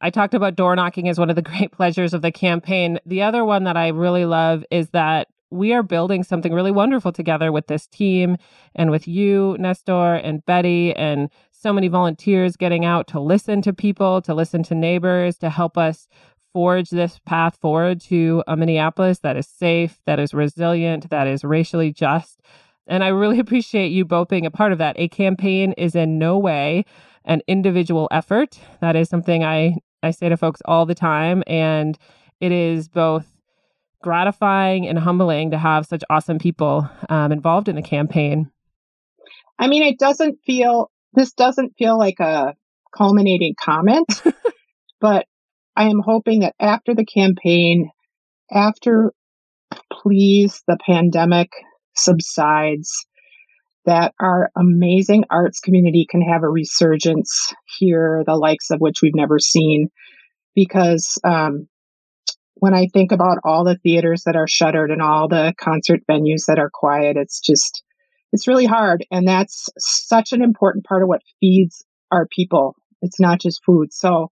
I 0.00 0.10
talked 0.10 0.34
about 0.34 0.56
door 0.56 0.76
knocking 0.76 1.08
as 1.08 1.18
one 1.18 1.30
of 1.30 1.36
the 1.36 1.42
great 1.50 1.72
pleasures 1.72 2.12
of 2.12 2.22
the 2.22 2.32
campaign. 2.32 2.98
The 3.06 3.22
other 3.22 3.44
one 3.44 3.64
that 3.64 3.76
I 3.76 3.88
really 3.88 4.26
love 4.26 4.64
is 4.70 4.90
that 4.90 5.28
we 5.50 5.72
are 5.72 5.82
building 5.82 6.24
something 6.24 6.52
really 6.52 6.72
wonderful 6.72 7.12
together 7.12 7.52
with 7.52 7.68
this 7.68 7.86
team 7.86 8.36
and 8.74 8.90
with 8.90 9.06
you, 9.06 9.56
Nestor, 9.58 10.16
and 10.16 10.44
Betty, 10.44 10.94
and 10.94 11.30
so 11.52 11.72
many 11.72 11.88
volunteers 11.88 12.56
getting 12.56 12.84
out 12.84 13.06
to 13.08 13.20
listen 13.20 13.62
to 13.62 13.72
people, 13.72 14.20
to 14.22 14.34
listen 14.34 14.62
to 14.64 14.74
neighbors, 14.74 15.38
to 15.38 15.48
help 15.48 15.78
us 15.78 16.08
forge 16.54 16.88
this 16.88 17.18
path 17.26 17.56
forward 17.56 18.00
to 18.00 18.42
a 18.46 18.56
Minneapolis 18.56 19.18
that 19.18 19.36
is 19.36 19.46
safe, 19.46 20.00
that 20.06 20.20
is 20.20 20.32
resilient, 20.32 21.10
that 21.10 21.26
is 21.26 21.44
racially 21.44 21.92
just. 21.92 22.40
And 22.86 23.04
I 23.04 23.08
really 23.08 23.38
appreciate 23.40 23.88
you 23.88 24.06
both 24.06 24.28
being 24.28 24.46
a 24.46 24.50
part 24.50 24.72
of 24.72 24.78
that. 24.78 24.98
A 24.98 25.08
campaign 25.08 25.72
is 25.72 25.94
in 25.94 26.18
no 26.18 26.38
way 26.38 26.86
an 27.24 27.42
individual 27.48 28.08
effort. 28.10 28.58
That 28.80 28.96
is 28.96 29.08
something 29.08 29.42
I, 29.42 29.76
I 30.02 30.12
say 30.12 30.28
to 30.28 30.36
folks 30.36 30.62
all 30.64 30.86
the 30.86 30.94
time. 30.94 31.42
And 31.46 31.98
it 32.40 32.52
is 32.52 32.88
both 32.88 33.26
gratifying 34.00 34.86
and 34.86 34.98
humbling 34.98 35.50
to 35.50 35.58
have 35.58 35.86
such 35.86 36.04
awesome 36.08 36.38
people 36.38 36.88
um, 37.08 37.32
involved 37.32 37.68
in 37.68 37.74
the 37.74 37.82
campaign. 37.82 38.50
I 39.58 39.66
mean, 39.66 39.82
it 39.82 39.98
doesn't 39.98 40.38
feel, 40.44 40.90
this 41.14 41.32
doesn't 41.32 41.72
feel 41.78 41.98
like 41.98 42.20
a 42.20 42.54
culminating 42.96 43.54
comment, 43.58 44.22
but 45.00 45.26
I 45.76 45.88
am 45.88 46.00
hoping 46.04 46.40
that 46.40 46.54
after 46.60 46.94
the 46.94 47.04
campaign, 47.04 47.90
after 48.50 49.12
please 49.92 50.62
the 50.68 50.78
pandemic 50.84 51.50
subsides, 51.96 53.06
that 53.86 54.14
our 54.20 54.50
amazing 54.56 55.24
arts 55.30 55.60
community 55.60 56.06
can 56.08 56.22
have 56.22 56.42
a 56.42 56.48
resurgence 56.48 57.52
here, 57.78 58.22
the 58.26 58.36
likes 58.36 58.70
of 58.70 58.80
which 58.80 59.00
we've 59.02 59.14
never 59.14 59.38
seen. 59.38 59.88
Because 60.54 61.18
um, 61.24 61.68
when 62.54 62.72
I 62.72 62.86
think 62.86 63.10
about 63.12 63.38
all 63.44 63.64
the 63.64 63.76
theaters 63.82 64.22
that 64.24 64.36
are 64.36 64.46
shuttered 64.48 64.90
and 64.90 65.02
all 65.02 65.28
the 65.28 65.54
concert 65.58 66.00
venues 66.08 66.44
that 66.46 66.58
are 66.58 66.70
quiet, 66.72 67.16
it's 67.16 67.40
just, 67.40 67.82
it's 68.32 68.46
really 68.46 68.64
hard. 68.64 69.04
And 69.10 69.26
that's 69.26 69.68
such 69.78 70.32
an 70.32 70.42
important 70.42 70.84
part 70.84 71.02
of 71.02 71.08
what 71.08 71.20
feeds 71.40 71.84
our 72.12 72.26
people. 72.30 72.76
It's 73.02 73.20
not 73.20 73.40
just 73.40 73.64
food. 73.66 73.92
So 73.92 74.30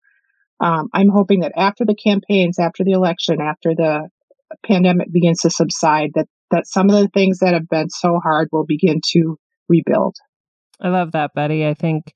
um, 0.63 0.89
I'm 0.95 1.09
hoping 1.09 1.41
that 1.41 1.53
after 1.57 1.85
the 1.85 1.97
campaigns, 1.97 2.59
after 2.59 2.85
the 2.85 2.93
election, 2.93 3.41
after 3.41 3.75
the 3.75 4.09
pandemic 4.65 5.13
begins 5.13 5.41
to 5.41 5.51
subside, 5.51 6.11
that, 6.15 6.29
that 6.53 6.69
some 6.69 6.89
of 6.89 6.95
the 6.95 7.09
things 7.09 7.41
that 7.41 7.53
have 7.53 7.69
been 7.69 7.91
so 7.91 8.21
hard 8.23 8.49
will 8.53 8.65
begin 8.65 9.01
to 9.13 9.39
rebuild. 9.69 10.15
I 10.81 10.89
love 10.89 11.13
that, 11.13 11.35
Betty. 11.35 11.67
I 11.67 11.75
think 11.75 12.15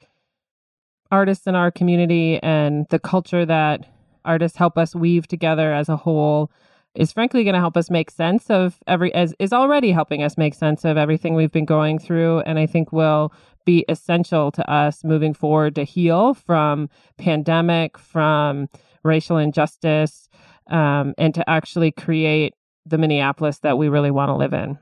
artists 1.11 1.49
in 1.49 1.57
our 1.57 1.73
community 1.73 2.39
and 2.41 2.87
the 2.91 3.01
culture 3.01 3.45
that 3.45 3.89
artists 4.25 4.59
help 4.59 4.79
us 4.79 4.95
weave 4.95 5.27
together 5.27 5.73
as 5.73 5.89
a 5.89 5.97
whole 5.97 6.51
is 6.95 7.13
frankly 7.13 7.45
going 7.45 7.55
to 7.55 7.61
help 7.61 7.77
us 7.77 7.91
make 7.91 8.11
sense 8.11 8.51
of 8.51 8.79
every 8.87 9.15
as 9.15 9.35
is 9.39 9.53
already 9.53 9.93
helping 9.93 10.23
us 10.23 10.37
make 10.37 10.55
sense 10.55 10.85
of 10.85 10.97
everything 10.97 11.35
we've 11.35 11.53
been 11.53 11.65
going 11.65 11.99
through 11.99 12.41
and 12.41 12.59
i 12.59 12.67
think 12.67 12.91
will 12.91 13.33
be 13.67 13.85
essential 13.89 14.51
to 14.51 14.71
us 14.71 15.05
moving 15.05 15.35
forward 15.35 15.75
to 15.75 15.85
heal 15.85 16.33
from 16.33 16.89
pandemic 17.19 17.99
from 17.99 18.69
racial 19.03 19.37
injustice 19.37 20.31
um, 20.69 21.13
and 21.19 21.35
to 21.35 21.49
actually 21.49 21.93
create 21.93 22.55
the 22.87 22.97
minneapolis 22.97 23.59
that 23.59 23.77
we 23.77 23.89
really 23.89 24.11
want 24.11 24.31
to 24.31 24.35
live 24.35 24.55
in 24.55 24.79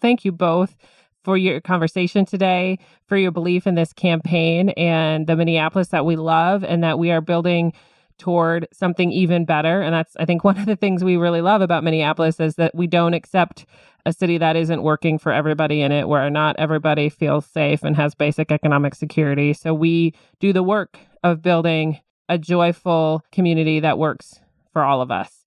thank 0.00 0.24
you 0.24 0.32
both 0.32 0.74
for 1.22 1.36
your 1.36 1.60
conversation 1.60 2.24
today, 2.24 2.78
for 3.06 3.16
your 3.16 3.30
belief 3.30 3.66
in 3.66 3.74
this 3.74 3.92
campaign 3.92 4.70
and 4.70 5.26
the 5.26 5.36
Minneapolis 5.36 5.88
that 5.88 6.06
we 6.06 6.16
love 6.16 6.64
and 6.64 6.82
that 6.82 6.98
we 6.98 7.10
are 7.10 7.20
building 7.20 7.72
toward 8.18 8.68
something 8.72 9.12
even 9.12 9.44
better. 9.44 9.80
And 9.80 9.94
that's, 9.94 10.16
I 10.16 10.24
think, 10.24 10.44
one 10.44 10.58
of 10.58 10.66
the 10.66 10.76
things 10.76 11.04
we 11.04 11.16
really 11.16 11.40
love 11.40 11.62
about 11.62 11.84
Minneapolis 11.84 12.40
is 12.40 12.54
that 12.56 12.74
we 12.74 12.86
don't 12.86 13.14
accept 13.14 13.66
a 14.06 14.12
city 14.12 14.38
that 14.38 14.56
isn't 14.56 14.82
working 14.82 15.18
for 15.18 15.32
everybody 15.32 15.82
in 15.82 15.92
it, 15.92 16.08
where 16.08 16.28
not 16.30 16.56
everybody 16.58 17.08
feels 17.08 17.46
safe 17.46 17.82
and 17.82 17.96
has 17.96 18.14
basic 18.14 18.50
economic 18.50 18.94
security. 18.94 19.52
So 19.52 19.74
we 19.74 20.14
do 20.38 20.52
the 20.52 20.62
work 20.62 20.98
of 21.22 21.42
building 21.42 22.00
a 22.28 22.38
joyful 22.38 23.24
community 23.32 23.80
that 23.80 23.98
works 23.98 24.40
for 24.72 24.82
all 24.82 25.02
of 25.02 25.10
us 25.10 25.40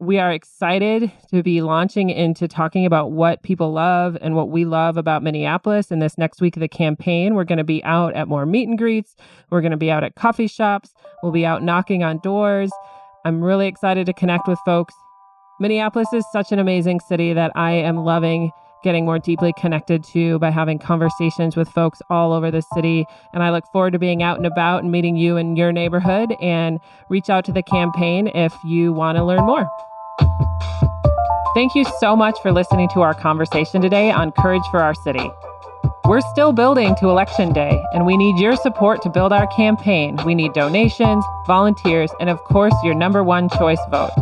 we 0.00 0.18
are 0.18 0.32
excited 0.32 1.10
to 1.30 1.42
be 1.42 1.60
launching 1.60 2.08
into 2.08 2.46
talking 2.46 2.86
about 2.86 3.10
what 3.10 3.42
people 3.42 3.72
love 3.72 4.16
and 4.20 4.36
what 4.36 4.48
we 4.48 4.64
love 4.64 4.96
about 4.96 5.24
Minneapolis. 5.24 5.90
In 5.90 5.98
this 5.98 6.16
next 6.16 6.40
week 6.40 6.56
of 6.56 6.60
the 6.60 6.68
campaign, 6.68 7.34
we're 7.34 7.44
going 7.44 7.58
to 7.58 7.64
be 7.64 7.82
out 7.82 8.14
at 8.14 8.28
more 8.28 8.46
meet 8.46 8.68
and 8.68 8.78
greets. 8.78 9.16
We're 9.50 9.60
going 9.60 9.72
to 9.72 9.76
be 9.76 9.90
out 9.90 10.04
at 10.04 10.14
coffee 10.14 10.46
shops. 10.46 10.94
We'll 11.22 11.32
be 11.32 11.44
out 11.44 11.64
knocking 11.64 12.04
on 12.04 12.18
doors. 12.18 12.70
I'm 13.24 13.42
really 13.42 13.66
excited 13.66 14.06
to 14.06 14.12
connect 14.12 14.46
with 14.46 14.60
folks. 14.64 14.94
Minneapolis 15.60 16.12
is 16.12 16.24
such 16.30 16.52
an 16.52 16.60
amazing 16.60 17.00
city 17.00 17.32
that 17.32 17.50
I 17.56 17.72
am 17.72 17.96
loving 17.96 18.52
getting 18.84 19.04
more 19.04 19.18
deeply 19.18 19.52
connected 19.58 20.04
to 20.04 20.38
by 20.38 20.50
having 20.50 20.78
conversations 20.78 21.56
with 21.56 21.68
folks 21.68 22.00
all 22.10 22.32
over 22.32 22.48
the 22.48 22.62
city. 22.74 23.04
And 23.32 23.42
I 23.42 23.50
look 23.50 23.66
forward 23.72 23.92
to 23.94 23.98
being 23.98 24.22
out 24.22 24.36
and 24.36 24.46
about 24.46 24.84
and 24.84 24.92
meeting 24.92 25.16
you 25.16 25.36
in 25.36 25.56
your 25.56 25.72
neighborhood 25.72 26.32
and 26.40 26.78
reach 27.08 27.28
out 27.28 27.44
to 27.46 27.52
the 27.52 27.64
campaign 27.64 28.28
if 28.28 28.54
you 28.64 28.92
want 28.92 29.18
to 29.18 29.24
learn 29.24 29.44
more. 29.44 29.68
Thank 31.54 31.74
you 31.74 31.84
so 31.98 32.14
much 32.14 32.38
for 32.40 32.52
listening 32.52 32.88
to 32.94 33.00
our 33.00 33.14
conversation 33.14 33.82
today 33.82 34.12
on 34.12 34.30
Courage 34.30 34.62
for 34.70 34.78
Our 34.78 34.94
City. 34.94 35.28
We're 36.04 36.20
still 36.20 36.52
building 36.52 36.94
to 37.00 37.08
Election 37.08 37.52
Day, 37.52 37.82
and 37.92 38.06
we 38.06 38.16
need 38.16 38.38
your 38.38 38.54
support 38.54 39.02
to 39.02 39.10
build 39.10 39.32
our 39.32 39.48
campaign. 39.48 40.18
We 40.24 40.36
need 40.36 40.52
donations, 40.52 41.24
volunteers, 41.48 42.12
and 42.20 42.30
of 42.30 42.38
course, 42.44 42.74
your 42.84 42.94
number 42.94 43.24
one 43.24 43.48
choice 43.48 43.80
vote. 43.90 44.12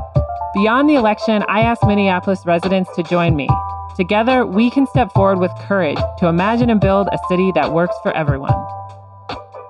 Beyond 0.57 0.89
the 0.89 0.95
election, 0.95 1.45
I 1.49 1.61
ask 1.61 1.87
Minneapolis 1.87 2.47
residents 2.47 2.89
to 2.97 3.03
join 3.03 3.37
me. 3.37 3.47
Together, 3.95 4.47
we 4.47 4.71
can 4.71 4.87
step 4.87 5.13
forward 5.13 5.39
with 5.39 5.51
courage 5.69 5.99
to 6.17 6.29
imagine 6.29 6.71
and 6.71 6.81
build 6.81 7.09
a 7.13 7.19
city 7.29 7.53
that 7.55 7.75
works 7.75 7.95
for 8.03 8.11
everyone. 8.17 8.55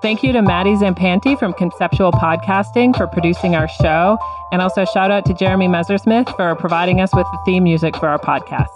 Thank 0.01 0.23
you 0.23 0.31
to 0.31 0.41
Maddie 0.41 0.75
Zampanti 0.75 1.37
from 1.37 1.51
Conceptual 1.51 2.13
Podcasting 2.13 2.95
for 2.95 3.05
producing 3.05 3.53
our 3.53 3.67
show. 3.67 4.17
And 4.53 4.61
also 4.61 4.85
shout 4.85 5.11
out 5.11 5.25
to 5.25 5.33
Jeremy 5.33 5.67
Messersmith 5.67 6.33
for 6.37 6.55
providing 6.55 7.01
us 7.01 7.13
with 7.13 7.27
the 7.33 7.39
theme 7.45 7.65
music 7.65 7.97
for 7.97 8.07
our 8.07 8.19
podcast. 8.19 8.67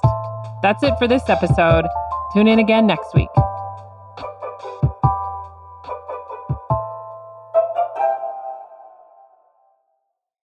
That's 0.61 0.83
it 0.83 0.93
for 0.99 1.07
this 1.07 1.29
episode. 1.29 1.85
Tune 2.33 2.49
in 2.49 2.59
again 2.59 2.85
next 2.85 3.15
week. 3.15 3.29